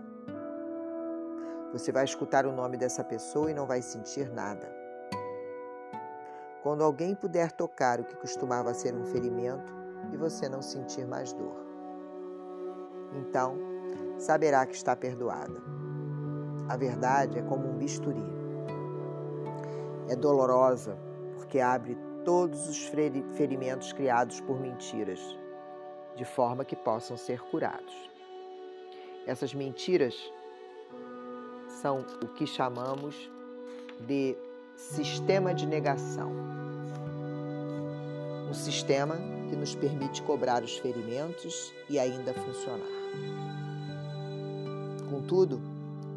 Você 1.72 1.92
vai 1.92 2.06
escutar 2.06 2.46
o 2.46 2.52
nome 2.52 2.78
dessa 2.78 3.04
pessoa 3.04 3.50
e 3.50 3.54
não 3.54 3.66
vai 3.66 3.82
sentir 3.82 4.30
nada. 4.30 4.72
Quando 6.62 6.84
alguém 6.84 7.16
puder 7.16 7.52
tocar 7.52 8.00
o 8.00 8.06
que 8.06 8.16
costumava 8.16 8.74
ser 8.74 8.96
um 8.96 9.06
ferimento 9.06 9.74
e 10.14 10.18
você 10.18 10.48
não 10.48 10.62
sentir 10.62 11.06
mais 11.06 11.34
dor. 11.34 11.63
Então, 13.16 13.58
saberá 14.18 14.66
que 14.66 14.76
está 14.76 14.96
perdoada. 14.96 15.62
A 16.70 16.78
verdade 16.78 17.40
é 17.40 17.42
como 17.42 17.70
um 17.70 17.78
bisturi. 17.78 18.24
É 20.10 20.16
dolorosa 20.16 20.98
porque 21.36 21.60
abre 21.60 21.98
todos 22.24 22.68
os 22.70 22.86
ferimentos 23.36 23.92
criados 23.92 24.40
por 24.42 24.60
mentiras, 24.60 25.20
de 26.16 26.24
forma 26.24 26.64
que 26.64 26.76
possam 26.76 27.18
ser 27.18 27.42
curados. 27.42 27.94
Essas 29.26 29.54
mentiras 29.54 30.16
são 31.82 32.06
o 32.24 32.28
que 32.30 32.48
chamamos 32.48 33.30
de 34.08 34.38
sistema 34.76 35.54
de 35.54 35.66
negação. 35.66 36.32
Um 38.50 38.54
sistema 38.54 39.18
que 39.50 39.56
nos 39.56 39.76
permite 39.76 40.22
cobrar 40.24 40.64
os 40.64 40.78
ferimentos 40.78 41.74
e 41.90 42.00
ainda 42.00 42.34
funcionar. 42.34 43.03
Contudo, 45.10 45.62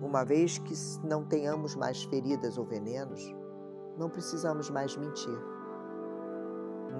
uma 0.03 0.25
vez 0.25 0.59
que 0.59 0.75
não 1.07 1.25
tenhamos 1.25 1.75
mais 1.75 2.05
feridas 2.05 2.59
ou 2.59 2.65
venenos, 2.65 3.35
não 3.99 4.11
precisamos 4.11 4.71
mais 4.71 4.97
mentir. 4.97 5.39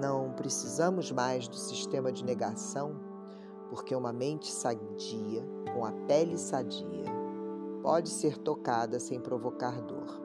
Não 0.01 0.31
precisamos 0.33 1.11
mais 1.11 1.47
do 1.47 1.55
sistema 1.55 2.11
de 2.11 2.23
negação, 2.23 2.95
porque 3.69 3.95
uma 3.95 4.13
mente 4.13 4.51
sadia, 4.51 5.43
com 5.73 5.85
a 5.85 5.91
pele 6.07 6.37
sadia, 6.37 7.05
pode 7.81 8.09
ser 8.09 8.37
tocada 8.37 8.99
sem 8.99 9.19
provocar 9.19 9.81
dor. 9.81 10.21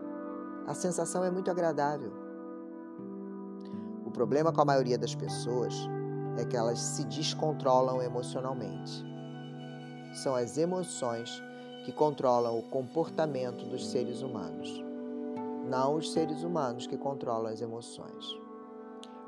A 0.66 0.74
sensação 0.74 1.24
é 1.24 1.30
muito 1.30 1.50
agradável. 1.50 2.12
O 4.04 4.10
problema 4.10 4.52
com 4.52 4.60
a 4.60 4.64
maioria 4.64 4.98
das 4.98 5.14
pessoas 5.14 5.74
é 6.38 6.44
que 6.44 6.56
elas 6.56 6.78
se 6.78 7.04
descontrolam 7.04 8.02
emocionalmente. 8.02 9.04
São 10.12 10.34
as 10.34 10.58
emoções 10.58 11.42
que 11.84 11.92
controlam 11.92 12.58
o 12.58 12.62
comportamento 12.62 13.64
dos 13.64 13.90
seres 13.90 14.22
humanos, 14.22 14.82
não 15.68 15.96
os 15.96 16.12
seres 16.12 16.42
humanos 16.42 16.86
que 16.86 16.96
controlam 16.96 17.50
as 17.50 17.60
emoções. 17.60 18.38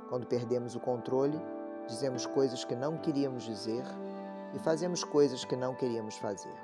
Quando 0.09 0.27
perdemos 0.27 0.77
o 0.77 0.81
controle, 0.81 1.41
dizemos 1.89 2.27
coisas 2.27 2.65
que 2.65 2.77
não 2.77 2.99
queríamos 2.99 3.45
dizer 3.45 3.83
e 4.55 4.59
fazemos 4.59 5.03
coisas 5.03 5.45
que 5.45 5.57
não 5.57 5.75
queríamos 5.75 6.17
fazer. 6.17 6.55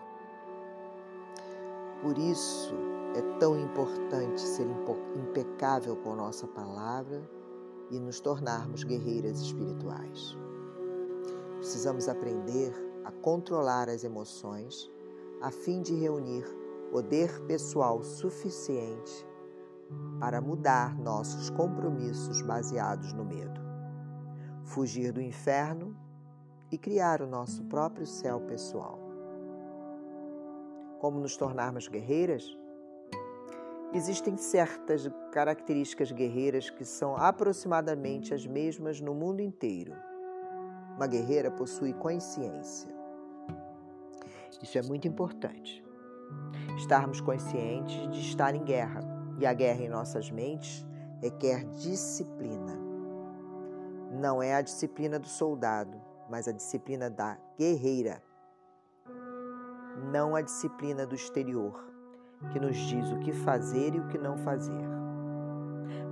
Por 2.03 2.17
isso 2.17 2.75
é 3.17 3.39
tão 3.39 3.59
importante 3.59 4.41
ser 4.41 4.67
impecável 5.17 5.97
com 5.97 6.15
nossa 6.15 6.47
palavra 6.47 7.21
e 7.91 7.99
nos 7.99 8.21
tornarmos 8.21 8.85
guerreiras 8.85 9.41
espirituais. 9.41 10.37
Precisamos 11.59 12.09
aprender 12.09 12.90
a 13.05 13.11
controlar 13.11 13.89
as 13.89 14.05
emoções 14.05 14.91
a 15.41 15.51
fim 15.51 15.81
de 15.81 15.95
reunir 15.95 16.45
poder 16.91 17.41
pessoal 17.47 18.03
suficiente 18.03 19.27
para 20.19 20.41
mudar 20.41 20.99
nossos 20.99 21.49
compromissos 21.51 22.43
baseados 22.43 23.13
no 23.13 23.25
medo, 23.25 23.61
fugir 24.65 25.13
do 25.13 25.21
inferno 25.21 25.97
e 26.71 26.77
criar 26.77 27.23
o 27.23 27.27
nosso 27.27 27.65
próprio 27.65 28.07
céu 28.07 28.41
pessoal. 28.41 28.99
Como 31.01 31.19
nos 31.19 31.37
tornarmos 31.37 31.89
guerreiras? 31.89 32.57
Existem 33.93 34.37
certas 34.37 35.11
características 35.33 36.13
guerreiras 36.13 36.71
que 36.71 36.85
são 36.85 37.17
aproximadamente 37.17 38.33
as 38.35 38.47
mesmas 38.47 39.01
no 39.01 39.15
mundo 39.15 39.41
inteiro. 39.41 40.10
Uma 41.01 41.07
guerreira 41.07 41.51
possui 41.51 41.95
consciência. 41.95 42.95
Isso 44.63 44.77
é 44.77 44.83
muito 44.83 45.09
importante. 45.09 45.83
Estarmos 46.77 47.23
conscientes 47.23 48.07
de 48.11 48.21
estar 48.21 48.55
em 48.55 48.63
guerra. 48.63 49.01
E 49.39 49.47
a 49.47 49.55
guerra 49.55 49.81
em 49.81 49.89
nossas 49.89 50.31
mentes 50.31 50.85
requer 51.23 51.65
disciplina. 51.71 52.79
Não 54.13 54.43
é 54.43 54.55
a 54.55 54.61
disciplina 54.61 55.19
do 55.19 55.27
soldado, 55.27 55.99
mas 56.29 56.47
a 56.47 56.53
disciplina 56.53 57.09
da 57.09 57.39
guerreira. 57.59 58.23
Não 60.13 60.37
a 60.37 60.43
disciplina 60.43 61.07
do 61.07 61.15
exterior, 61.15 61.83
que 62.53 62.61
nos 62.61 62.77
diz 62.77 63.11
o 63.11 63.21
que 63.21 63.33
fazer 63.33 63.95
e 63.95 64.01
o 64.01 64.09
que 64.09 64.19
não 64.19 64.37
fazer, 64.37 64.87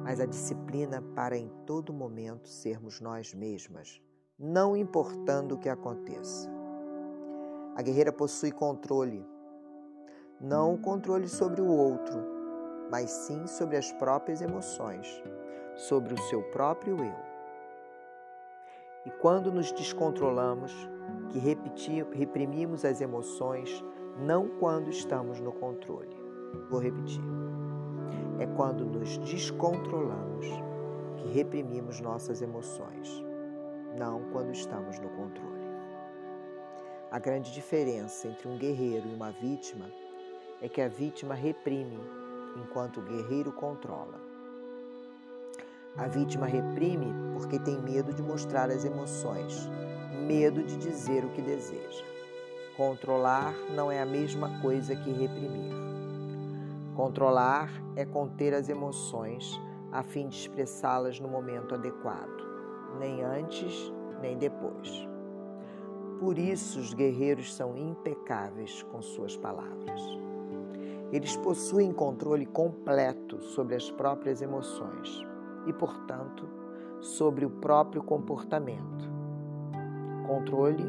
mas 0.03 0.18
a 0.18 0.24
disciplina 0.24 1.03
para 1.14 1.37
em 1.37 1.51
todo 1.66 1.92
momento 1.92 2.48
sermos 2.48 3.03
nós 3.03 3.35
mesmas, 3.35 4.01
não 4.38 4.77
importando 4.77 5.57
o 5.57 5.59
que 5.59 5.68
aconteça. 5.68 6.48
A 7.74 7.83
guerreira 7.83 8.12
possui 8.12 8.53
controle, 8.53 9.27
não 10.40 10.74
o 10.74 10.79
controle 10.79 11.29
sobre 11.29 11.61
o 11.61 11.66
outro, 11.66 12.20
mas 12.88 13.11
sim 13.11 13.48
sobre 13.48 13.77
as 13.77 13.90
próprias 13.90 14.40
emoções, 14.40 15.09
sobre 15.74 16.14
o 16.14 16.18
seu 16.18 16.40
próprio 16.53 16.96
eu. 17.05 17.29
E 19.07 19.11
quando 19.11 19.51
nos 19.51 19.72
descontrolamos, 19.72 20.72
que 21.31 21.38
reprimimos 22.16 22.85
as 22.85 23.01
emoções, 23.01 23.85
não 24.20 24.48
quando 24.61 24.88
estamos 24.88 25.40
no 25.40 25.51
controle. 25.51 26.16
Vou 26.70 26.81
repetir. 26.81 27.22
É 28.38 28.46
quando 28.46 28.87
nos 28.87 29.18
descontrolamos 29.18 30.46
que 31.16 31.29
reprimimos 31.29 32.01
nossas 32.01 32.40
emoções, 32.40 33.28
não 33.96 34.31
quando 34.33 34.53
estamos 34.53 34.98
no 34.98 35.09
controle. 35.11 35.68
A 37.11 37.18
grande 37.18 37.53
diferença 37.53 38.29
entre 38.29 38.48
um 38.48 38.59
guerreiro 38.59 39.09
e 39.09 39.14
uma 39.14 39.31
vítima 39.31 39.87
é 40.61 40.68
que 40.68 40.81
a 40.81 40.88
vítima 40.88 41.35
reprime, 41.35 41.98
enquanto 42.57 43.01
o 43.01 43.03
guerreiro 43.03 43.53
controla. 43.53 44.20
A 45.96 46.07
vítima 46.07 46.46
reprime 46.46 47.12
porque 47.33 47.59
tem 47.59 47.81
medo 47.81 48.12
de 48.12 48.22
mostrar 48.22 48.70
as 48.70 48.85
emoções, 48.85 49.68
medo 50.27 50.62
de 50.62 50.77
dizer 50.77 51.24
o 51.24 51.31
que 51.31 51.40
deseja. 51.40 52.05
Controlar 52.77 53.53
não 53.74 53.90
é 53.90 54.01
a 54.01 54.07
mesma 54.07 54.61
coisa 54.61 54.94
que 54.94 55.11
reprimir. 55.11 55.72
Controlar 56.94 57.70
é 57.96 58.05
conter 58.05 58.55
as 58.55 58.68
emoções 58.68 59.59
a 59.90 60.03
fim 60.03 60.29
de 60.29 60.37
expressá-las 60.37 61.18
no 61.18 61.29
momento 61.29 61.74
adequado, 61.74 62.47
nem 62.98 63.22
antes 63.22 63.92
nem 64.20 64.37
depois. 64.37 65.08
Por 66.18 66.37
isso, 66.38 66.80
os 66.80 66.92
guerreiros 66.92 67.54
são 67.54 67.76
impecáveis 67.76 68.82
com 68.82 69.00
suas 69.00 69.37
palavras. 69.37 70.02
Eles 71.12 71.37
possuem 71.37 71.92
controle 71.92 72.44
completo 72.44 73.40
sobre 73.40 73.76
as 73.76 73.90
próprias 73.90 74.42
emoções 74.42 75.24
e, 75.66 75.72
portanto, 75.72 76.48
sobre 77.00 77.44
o 77.44 77.50
próprio 77.50 78.02
comportamento. 78.02 79.08
Controle 80.26 80.84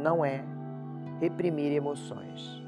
não 0.00 0.24
é 0.24 0.44
reprimir 1.20 1.72
emoções. 1.72 2.63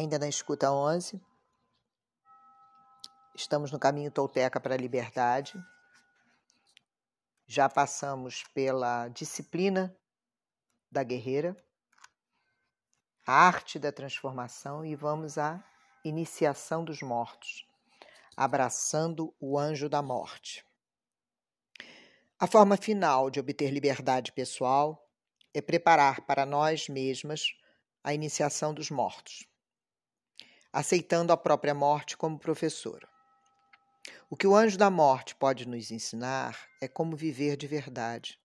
Ainda 0.00 0.18
na 0.18 0.30
escuta 0.30 0.72
11, 0.72 1.20
estamos 3.34 3.70
no 3.70 3.78
caminho 3.78 4.10
tolteca 4.10 4.58
para 4.58 4.74
a 4.74 4.78
liberdade. 4.78 5.62
Já 7.46 7.68
passamos 7.68 8.42
pela 8.54 9.08
disciplina 9.08 9.94
da 10.90 11.02
guerreira, 11.02 11.54
a 13.26 13.46
arte 13.46 13.78
da 13.78 13.92
transformação 13.92 14.86
e 14.86 14.96
vamos 14.96 15.36
à 15.36 15.62
iniciação 16.02 16.82
dos 16.82 17.02
mortos, 17.02 17.68
abraçando 18.34 19.34
o 19.38 19.58
anjo 19.58 19.86
da 19.86 20.00
morte. 20.00 20.64
A 22.38 22.46
forma 22.46 22.78
final 22.78 23.28
de 23.28 23.38
obter 23.38 23.70
liberdade 23.70 24.32
pessoal 24.32 25.06
é 25.52 25.60
preparar 25.60 26.22
para 26.22 26.46
nós 26.46 26.88
mesmas 26.88 27.54
a 28.02 28.14
iniciação 28.14 28.72
dos 28.72 28.90
mortos, 28.90 29.49
aceitando 30.72 31.32
a 31.32 31.36
própria 31.36 31.74
morte 31.74 32.16
como 32.16 32.38
professora. 32.38 33.08
O 34.28 34.36
que 34.36 34.46
o 34.46 34.54
anjo 34.54 34.78
da 34.78 34.90
morte 34.90 35.34
pode 35.34 35.66
nos 35.66 35.90
ensinar 35.90 36.58
é 36.80 36.88
como 36.88 37.16
viver 37.16 37.56
de 37.56 37.66
verdade, 37.66 38.40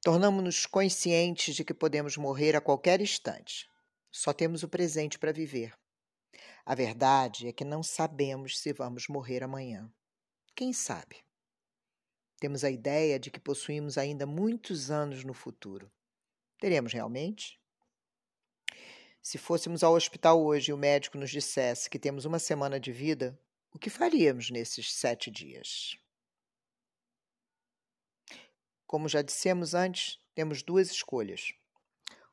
Tornamos-nos 0.00 0.64
conscientes 0.64 1.56
de 1.56 1.64
que 1.64 1.74
podemos 1.74 2.16
morrer 2.16 2.54
a 2.54 2.60
qualquer 2.60 3.00
instante. 3.00 3.68
Só 4.12 4.32
temos 4.32 4.62
o 4.62 4.68
presente 4.68 5.18
para 5.18 5.32
viver. 5.32 5.76
A 6.64 6.74
verdade 6.74 7.48
é 7.48 7.52
que 7.52 7.64
não 7.64 7.82
sabemos 7.82 8.58
se 8.58 8.72
vamos 8.72 9.08
morrer 9.08 9.42
amanhã. 9.42 9.92
Quem 10.54 10.72
sabe? 10.72 11.24
Temos 12.38 12.62
a 12.62 12.70
ideia 12.70 13.18
de 13.18 13.30
que 13.30 13.40
possuímos 13.40 13.98
ainda 13.98 14.24
muitos 14.24 14.88
anos 14.88 15.24
no 15.24 15.34
futuro. 15.34 15.90
Teremos 16.60 16.92
realmente? 16.92 17.60
Se 19.22 19.36
fôssemos 19.36 19.82
ao 19.82 19.94
hospital 19.94 20.42
hoje 20.42 20.70
e 20.70 20.74
o 20.74 20.78
médico 20.78 21.18
nos 21.18 21.30
dissesse 21.30 21.90
que 21.90 21.98
temos 21.98 22.24
uma 22.24 22.38
semana 22.38 22.78
de 22.78 22.92
vida, 22.92 23.38
o 23.72 23.78
que 23.78 23.90
faríamos 23.90 24.50
nesses 24.50 24.92
sete 24.92 25.30
dias? 25.30 25.98
Como 28.86 29.08
já 29.08 29.20
dissemos 29.20 29.74
antes, 29.74 30.18
temos 30.34 30.62
duas 30.62 30.90
escolhas. 30.90 31.52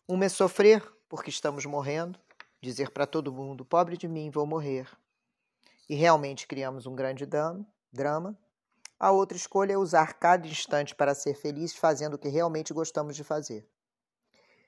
Uma 0.07 0.25
é 0.25 0.29
sofrer, 0.29 0.81
porque 1.09 1.29
estamos 1.29 1.65
morrendo, 1.65 2.17
dizer 2.61 2.91
para 2.91 3.05
todo 3.05 3.33
mundo: 3.33 3.65
pobre 3.65 3.97
de 3.97 4.07
mim, 4.07 4.29
vou 4.29 4.45
morrer. 4.45 4.89
E 5.89 5.95
realmente 5.95 6.47
criamos 6.47 6.85
um 6.85 6.95
grande 6.95 7.25
drama. 7.91 8.39
A 8.97 9.11
outra 9.11 9.35
escolha 9.35 9.73
é 9.73 9.77
usar 9.77 10.13
cada 10.13 10.47
instante 10.47 10.95
para 10.95 11.13
ser 11.13 11.35
feliz, 11.35 11.75
fazendo 11.75 12.13
o 12.13 12.17
que 12.17 12.29
realmente 12.29 12.73
gostamos 12.73 13.15
de 13.15 13.23
fazer. 13.23 13.67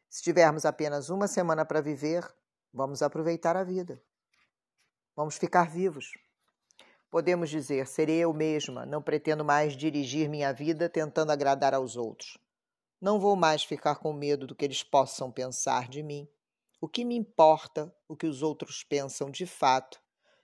Se 0.09 0.23
tivermos 0.23 0.65
apenas 0.65 1.09
uma 1.09 1.27
semana 1.27 1.65
para 1.65 1.81
viver, 1.81 2.25
vamos 2.73 3.01
aproveitar 3.01 3.57
a 3.57 3.63
vida. 3.63 4.01
Vamos 5.15 5.37
ficar 5.37 5.69
vivos. 5.69 6.11
Podemos 7.09 7.49
dizer: 7.49 7.87
serei 7.87 8.17
eu 8.17 8.33
mesma, 8.33 8.85
não 8.85 9.01
pretendo 9.01 9.43
mais 9.43 9.73
dirigir 9.73 10.29
minha 10.29 10.53
vida 10.53 10.89
tentando 10.89 11.31
agradar 11.31 11.73
aos 11.73 11.95
outros. 11.95 12.37
Não 12.99 13.19
vou 13.19 13.35
mais 13.35 13.63
ficar 13.63 13.95
com 13.95 14.11
medo 14.11 14.47
do 14.47 14.55
que 14.55 14.65
eles 14.65 14.83
possam 14.83 15.31
pensar 15.31 15.87
de 15.87 16.01
mim. 16.01 16.27
O 16.81 16.87
que 16.87 17.05
me 17.05 17.15
importa 17.15 17.93
o 18.07 18.15
que 18.15 18.25
os 18.25 18.41
outros 18.41 18.83
pensam 18.83 19.29
de 19.29 19.45
fato 19.45 20.01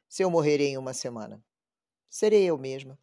se 0.08 0.23
eu 0.23 0.30
morrerei 0.30 0.69
em 0.69 0.78
uma 0.78 0.93
semana? 0.93 1.43
Serei 2.10 2.43
eu 2.45 2.58
mesma. 2.58 2.97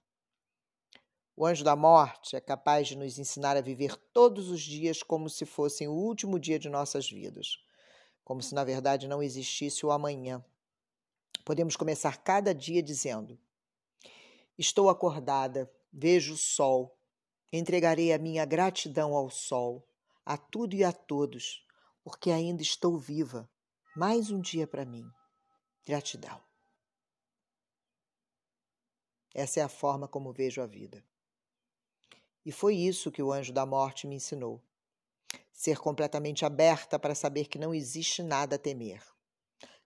O 1.41 1.47
anjo 1.47 1.65
da 1.65 1.75
morte 1.75 2.37
é 2.37 2.41
capaz 2.41 2.89
de 2.89 2.99
nos 2.99 3.19
ensinar 3.19 3.57
a 3.57 3.63
viver 3.63 3.97
todos 4.13 4.51
os 4.51 4.61
dias 4.61 5.03
como 5.03 5.31
se 5.31 5.47
fossem 5.47 5.89
o 5.89 5.95
último 5.95 6.39
dia 6.39 6.59
de 6.59 6.69
nossas 6.69 7.11
vidas, 7.11 7.65
como 8.23 8.43
se 8.43 8.55
na 8.55 8.63
verdade 8.63 9.09
não 9.09 9.23
existisse 9.23 9.87
o 9.87 9.91
amanhã. 9.91 10.45
Podemos 11.43 11.77
começar 11.77 12.19
cada 12.19 12.55
dia 12.55 12.83
dizendo: 12.83 13.41
Estou 14.59 14.91
acordada, 14.91 15.73
vejo 15.91 16.35
o 16.35 16.37
sol. 16.37 16.95
Entregarei 17.51 18.13
a 18.13 18.19
minha 18.19 18.45
gratidão 18.45 19.15
ao 19.15 19.31
sol, 19.31 19.89
a 20.27 20.37
tudo 20.37 20.75
e 20.75 20.85
a 20.85 20.93
todos, 20.93 21.67
porque 22.05 22.31
ainda 22.31 22.61
estou 22.61 22.99
viva. 22.99 23.49
Mais 23.97 24.31
um 24.31 24.43
dia 24.43 24.67
para 24.67 24.85
mim. 24.85 25.11
Gratidão. 25.87 26.39
Essa 29.35 29.61
é 29.61 29.63
a 29.63 29.71
forma 29.71 30.07
como 30.07 30.35
vejo 30.35 30.61
a 30.61 30.67
vida. 30.67 31.03
E 32.45 32.51
foi 32.53 32.75
isso 32.75 33.11
que 33.11 33.23
o 33.23 33.33
anjo 33.33 33.53
da 33.53 33.67
morte 33.67 34.07
me 34.07 34.17
ensinou. 34.17 34.63
Ser 35.53 35.79
completamente 35.79 36.45
aberta 36.45 36.99
para 36.99 37.15
saber 37.15 37.47
que 37.47 37.59
não 37.59 37.75
existe 37.75 38.23
nada 38.23 38.57
a 38.57 38.59
temer. 38.59 39.03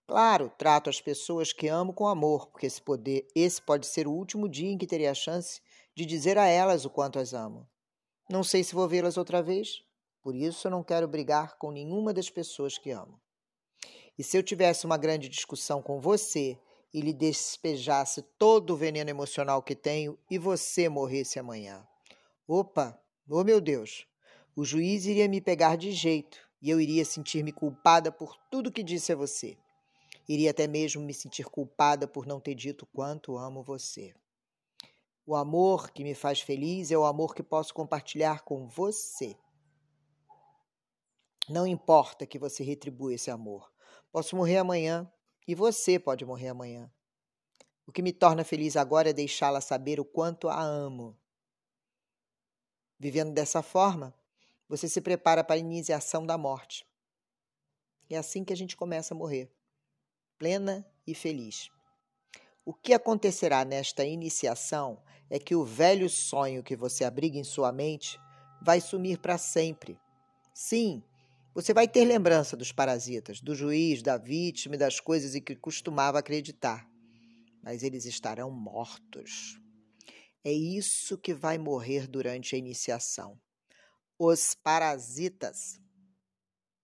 Claro, 0.06 0.52
trato 0.58 0.90
as 0.90 1.00
pessoas 1.00 1.52
que 1.52 1.66
amo 1.66 1.92
com 1.92 2.06
amor, 2.06 2.48
porque 2.48 2.66
esse, 2.66 2.80
poder, 2.80 3.26
esse 3.34 3.60
pode 3.60 3.86
ser 3.86 4.06
o 4.06 4.12
último 4.12 4.48
dia 4.48 4.70
em 4.70 4.78
que 4.78 4.86
terei 4.86 5.08
a 5.08 5.14
chance 5.14 5.60
de 5.94 6.04
dizer 6.04 6.36
a 6.36 6.46
elas 6.46 6.84
o 6.84 6.90
quanto 6.90 7.18
as 7.18 7.32
amo. 7.32 7.66
Não 8.28 8.44
sei 8.44 8.62
se 8.62 8.74
vou 8.74 8.86
vê-las 8.86 9.16
outra 9.16 9.42
vez, 9.42 9.82
por 10.22 10.34
isso 10.34 10.66
eu 10.66 10.70
não 10.70 10.84
quero 10.84 11.08
brigar 11.08 11.56
com 11.58 11.70
nenhuma 11.70 12.12
das 12.12 12.28
pessoas 12.28 12.76
que 12.76 12.90
amo. 12.90 13.20
E 14.18 14.22
se 14.22 14.36
eu 14.36 14.42
tivesse 14.42 14.86
uma 14.86 14.96
grande 14.96 15.28
discussão 15.28 15.82
com 15.82 16.00
você 16.00 16.58
e 16.92 17.00
lhe 17.00 17.12
despejasse 17.12 18.22
todo 18.38 18.70
o 18.74 18.76
veneno 18.76 19.10
emocional 19.10 19.62
que 19.62 19.74
tenho 19.74 20.18
e 20.30 20.38
você 20.38 20.88
morresse 20.88 21.38
amanhã? 21.38 21.86
Opa, 22.46 23.00
oh 23.26 23.42
meu 23.42 23.58
Deus, 23.58 24.06
o 24.54 24.66
juiz 24.66 25.06
iria 25.06 25.26
me 25.26 25.40
pegar 25.40 25.76
de 25.76 25.92
jeito 25.92 26.38
e 26.60 26.68
eu 26.68 26.78
iria 26.78 27.02
sentir-me 27.02 27.50
culpada 27.50 28.12
por 28.12 28.36
tudo 28.50 28.70
que 28.70 28.82
disse 28.82 29.12
a 29.12 29.16
você. 29.16 29.56
Iria 30.28 30.50
até 30.50 30.66
mesmo 30.66 31.02
me 31.02 31.14
sentir 31.14 31.46
culpada 31.46 32.06
por 32.06 32.26
não 32.26 32.38
ter 32.38 32.54
dito 32.54 32.86
quanto 32.86 33.38
amo 33.38 33.62
você. 33.62 34.14
O 35.26 35.34
amor 35.34 35.90
que 35.90 36.04
me 36.04 36.14
faz 36.14 36.40
feliz 36.40 36.90
é 36.90 36.98
o 36.98 37.04
amor 37.04 37.34
que 37.34 37.42
posso 37.42 37.72
compartilhar 37.72 38.42
com 38.42 38.66
você. 38.68 39.34
Não 41.48 41.66
importa 41.66 42.26
que 42.26 42.38
você 42.38 42.62
retribua 42.62 43.14
esse 43.14 43.30
amor. 43.30 43.72
Posso 44.12 44.36
morrer 44.36 44.58
amanhã 44.58 45.10
e 45.48 45.54
você 45.54 45.98
pode 45.98 46.26
morrer 46.26 46.48
amanhã. 46.48 46.92
O 47.86 47.92
que 47.92 48.02
me 48.02 48.12
torna 48.12 48.44
feliz 48.44 48.76
agora 48.76 49.10
é 49.10 49.14
deixá-la 49.14 49.62
saber 49.62 49.98
o 49.98 50.04
quanto 50.04 50.48
a 50.50 50.62
amo. 50.62 51.16
Vivendo 52.98 53.32
dessa 53.32 53.62
forma, 53.62 54.14
você 54.68 54.88
se 54.88 55.00
prepara 55.00 55.44
para 55.44 55.56
a 55.56 55.58
iniciação 55.58 56.24
da 56.24 56.38
morte. 56.38 56.86
É 58.08 58.16
assim 58.16 58.44
que 58.44 58.52
a 58.52 58.56
gente 58.56 58.76
começa 58.76 59.14
a 59.14 59.16
morrer 59.16 59.50
plena 60.38 60.86
e 61.06 61.14
feliz. 61.14 61.70
O 62.64 62.72
que 62.72 62.92
acontecerá 62.92 63.64
nesta 63.64 64.04
iniciação 64.04 65.02
é 65.30 65.38
que 65.38 65.54
o 65.54 65.64
velho 65.64 66.08
sonho 66.08 66.62
que 66.62 66.76
você 66.76 67.04
abriga 67.04 67.38
em 67.38 67.44
sua 67.44 67.72
mente 67.72 68.18
vai 68.62 68.80
sumir 68.80 69.18
para 69.18 69.38
sempre. 69.38 69.98
Sim, 70.52 71.02
você 71.54 71.72
vai 71.72 71.86
ter 71.86 72.04
lembrança 72.04 72.56
dos 72.56 72.72
parasitas, 72.72 73.40
do 73.40 73.54
juiz, 73.54 74.02
da 74.02 74.16
vítima 74.16 74.74
e 74.74 74.78
das 74.78 75.00
coisas 75.00 75.34
em 75.34 75.40
que 75.40 75.54
costumava 75.56 76.18
acreditar, 76.18 76.88
mas 77.62 77.82
eles 77.82 78.04
estarão 78.04 78.50
mortos. 78.50 79.60
É 80.46 80.52
isso 80.52 81.16
que 81.16 81.32
vai 81.32 81.56
morrer 81.56 82.06
durante 82.06 82.54
a 82.54 82.58
iniciação. 82.58 83.40
Os 84.18 84.54
parasitas. 84.54 85.80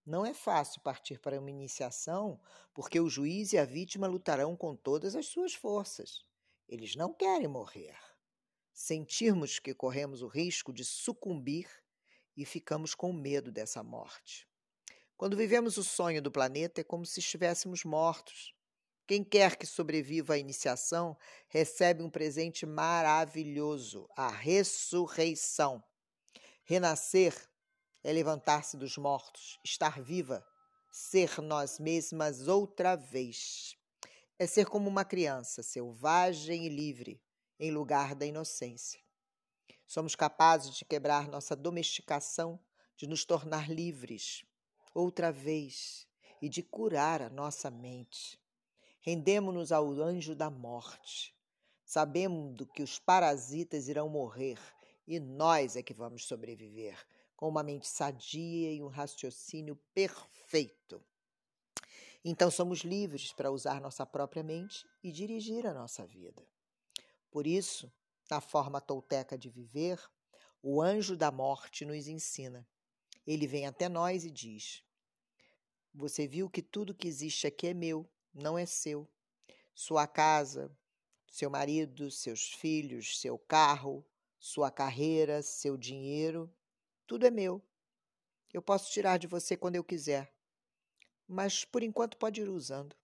Não 0.07 0.25
é 0.25 0.33
fácil 0.33 0.81
partir 0.81 1.20
para 1.20 1.38
uma 1.38 1.51
iniciação, 1.51 2.40
porque 2.73 2.99
o 2.99 3.11
juiz 3.11 3.53
e 3.53 3.59
a 3.59 3.66
vítima 3.66 4.07
lutarão 4.07 4.57
com 4.57 4.75
todas 4.75 5.14
as 5.14 5.27
suas 5.27 5.53
forças. 5.53 6.25
Eles 6.66 6.96
não 6.96 7.12
querem 7.12 7.49
morrer. 7.49 7.99
Sentirmos 8.73 9.59
que 9.59 9.75
corremos 9.75 10.23
o 10.23 10.27
risco 10.27 10.73
de 10.73 10.83
sucumbir 10.83 11.68
e 12.35 12.46
ficamos 12.46 12.94
com 12.94 13.12
medo 13.12 13.53
dessa 13.53 13.83
morte. 13.83 14.49
Quando 15.18 15.37
vivemos 15.37 15.77
o 15.77 15.85
sonho 15.85 16.23
do 16.23 16.33
planeta, 16.33 16.81
é 16.81 16.85
como 16.85 17.05
se 17.05 17.20
estivéssemos 17.20 17.85
mortos. 17.85 18.55
Quem 19.11 19.25
quer 19.25 19.57
que 19.57 19.66
sobreviva 19.66 20.35
à 20.35 20.38
iniciação 20.38 21.18
recebe 21.49 22.01
um 22.01 22.09
presente 22.09 22.64
maravilhoso, 22.64 24.09
a 24.16 24.29
ressurreição. 24.29 25.83
Renascer 26.62 27.35
é 28.05 28.12
levantar-se 28.12 28.77
dos 28.77 28.96
mortos, 28.96 29.59
estar 29.64 30.01
viva, 30.01 30.46
ser 30.92 31.40
nós 31.40 31.81
mesmas 31.81 32.46
outra 32.46 32.94
vez. 32.94 33.77
É 34.38 34.46
ser 34.46 34.66
como 34.66 34.88
uma 34.88 35.05
criança, 35.05 35.61
selvagem 35.61 36.66
e 36.66 36.68
livre, 36.68 37.20
em 37.59 37.73
lugar 37.73 38.14
da 38.14 38.25
inocência. 38.25 39.01
Somos 39.88 40.14
capazes 40.14 40.77
de 40.77 40.85
quebrar 40.85 41.27
nossa 41.27 41.57
domesticação, 41.57 42.61
de 42.96 43.09
nos 43.09 43.25
tornar 43.25 43.68
livres, 43.68 44.44
outra 44.94 45.33
vez, 45.33 46.07
e 46.40 46.49
de 46.49 46.62
curar 46.62 47.20
a 47.20 47.29
nossa 47.29 47.73
mente. 47.73 48.39
Rendemos-nos 49.00 49.72
ao 49.72 49.90
anjo 50.00 50.34
da 50.34 50.50
morte. 50.50 51.34
Sabemos 51.84 52.56
que 52.74 52.82
os 52.82 52.98
parasitas 52.98 53.88
irão 53.88 54.08
morrer 54.08 54.58
e 55.06 55.18
nós 55.18 55.74
é 55.74 55.82
que 55.82 55.94
vamos 55.94 56.24
sobreviver, 56.24 56.96
com 57.34 57.48
uma 57.48 57.62
mente 57.62 57.88
sadia 57.88 58.72
e 58.72 58.82
um 58.82 58.88
raciocínio 58.88 59.74
perfeito. 59.94 61.02
Então 62.24 62.50
somos 62.50 62.80
livres 62.80 63.32
para 63.32 63.50
usar 63.50 63.80
nossa 63.80 64.04
própria 64.04 64.42
mente 64.42 64.86
e 65.02 65.10
dirigir 65.10 65.66
a 65.66 65.72
nossa 65.72 66.06
vida. 66.06 66.46
Por 67.30 67.46
isso, 67.46 67.90
na 68.30 68.40
forma 68.40 68.80
tolteca 68.80 69.38
de 69.38 69.48
viver, 69.48 69.98
o 70.62 70.82
anjo 70.82 71.16
da 71.16 71.30
morte 71.30 71.84
nos 71.86 72.06
ensina. 72.06 72.68
Ele 73.26 73.46
vem 73.46 73.66
até 73.66 73.88
nós 73.88 74.24
e 74.24 74.30
diz: 74.30 74.84
Você 75.94 76.28
viu 76.28 76.50
que 76.50 76.60
tudo 76.60 76.94
que 76.94 77.08
existe 77.08 77.46
aqui 77.46 77.68
é 77.68 77.74
meu 77.74 78.06
não 78.33 78.59
é 78.59 78.66
seu. 78.66 79.09
Sua 79.75 80.07
casa, 80.07 80.71
seu 81.27 81.49
marido, 81.49 82.11
seus 82.11 82.53
filhos, 82.53 83.21
seu 83.21 83.38
carro, 83.38 84.05
sua 84.38 84.71
carreira, 84.71 85.43
seu 85.43 85.77
dinheiro, 85.77 86.53
tudo 87.07 87.27
é 87.27 87.31
meu. 87.31 87.62
Eu 88.53 88.61
posso 88.61 88.90
tirar 88.90 89.19
de 89.19 89.27
você 89.27 89.57
quando 89.57 89.77
eu 89.77 89.85
quiser, 89.85 90.35
mas 91.27 91.64
por 91.64 91.83
enquanto 91.83 92.16
pode 92.16 92.40
ir 92.40 92.49
usando. 92.49 92.97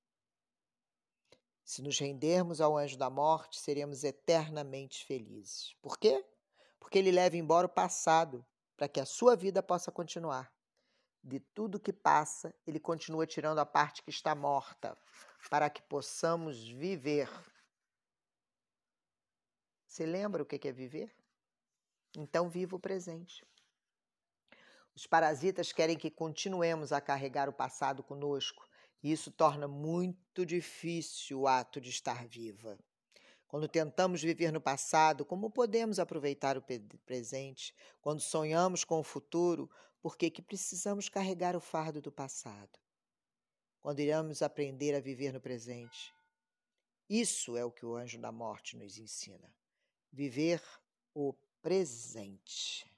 Se 1.65 1.83
nos 1.83 1.99
rendermos 1.99 2.61
ao 2.61 2.77
anjo 2.77 2.97
da 2.97 3.11
morte, 3.11 3.59
seremos 3.59 4.05
eternamente 4.05 5.05
felizes. 5.05 5.75
Por 5.83 5.99
quê? 5.99 6.25
Porque 6.79 6.99
ele 6.99 7.11
leva 7.11 7.37
embora 7.37 7.67
o 7.67 7.71
passado 7.71 8.45
para 8.77 8.89
que 8.89 9.01
a 9.01 9.07
sua 9.07 9.35
vida 9.35 9.63
possa 9.63 9.91
continuar 9.91 10.56
de 11.27 11.41
tudo 11.41 11.81
que 11.81 11.93
passa, 11.93 12.55
ele 12.65 12.79
continua 12.79 13.27
tirando 13.27 13.59
a 13.59 13.67
parte 13.67 14.01
que 14.01 14.11
está 14.11 14.33
morta, 14.33 14.97
para 15.51 15.69
que 15.69 15.83
possamos 15.83 16.69
viver. 16.69 17.29
Você 19.89 20.07
lembra 20.07 20.43
o 20.43 20.47
que 20.47 20.69
é 20.69 20.73
viver? 20.73 21.13
Então, 22.17 22.49
viva 22.49 22.77
o 22.77 22.81
presente. 22.81 23.45
Os 24.95 25.07
parasitas 25.07 25.73
querem 25.73 25.99
que 25.99 26.11
continuemos 26.11 26.93
a 26.93 27.01
carregar 27.01 27.49
o 27.49 27.53
passado 27.53 28.05
conosco, 28.05 28.65
e 29.03 29.11
isso 29.11 29.31
torna 29.33 29.67
muito 29.67 30.47
difícil 30.47 31.41
o 31.41 31.49
ato 31.49 31.81
de 31.81 31.91
estar 31.91 32.25
viva. 32.27 32.79
Quando 33.49 33.69
tentamos 33.69 34.23
viver 34.23 34.53
no 34.53 34.61
passado, 34.61 35.25
como 35.25 35.51
podemos 35.51 35.99
aproveitar 35.99 36.59
o 36.59 36.65
presente? 37.05 37.75
Quando 38.01 38.21
sonhamos 38.21 38.85
com 38.85 38.99
o 38.99 39.05
futuro, 39.05 39.71
por 40.01 40.17
que 40.17 40.43
precisamos 40.43 41.09
carregar 41.09 41.57
o 41.57 41.61
fardo 41.61 42.01
do 42.01 42.13
passado? 42.13 42.79
Quando 43.81 44.01
iremos 44.01 44.43
aprender 44.43 44.95
a 44.95 45.01
viver 45.01 45.33
no 45.33 45.41
presente? 45.41 46.15
Isso 47.09 47.57
é 47.57 47.65
o 47.65 47.71
que 47.71 47.87
o 47.87 47.95
anjo 47.95 48.19
da 48.19 48.33
morte 48.33 48.77
nos 48.77 48.99
ensina. 48.99 49.55
Viver 50.13 50.63
o 51.15 51.33
presente. 51.63 52.91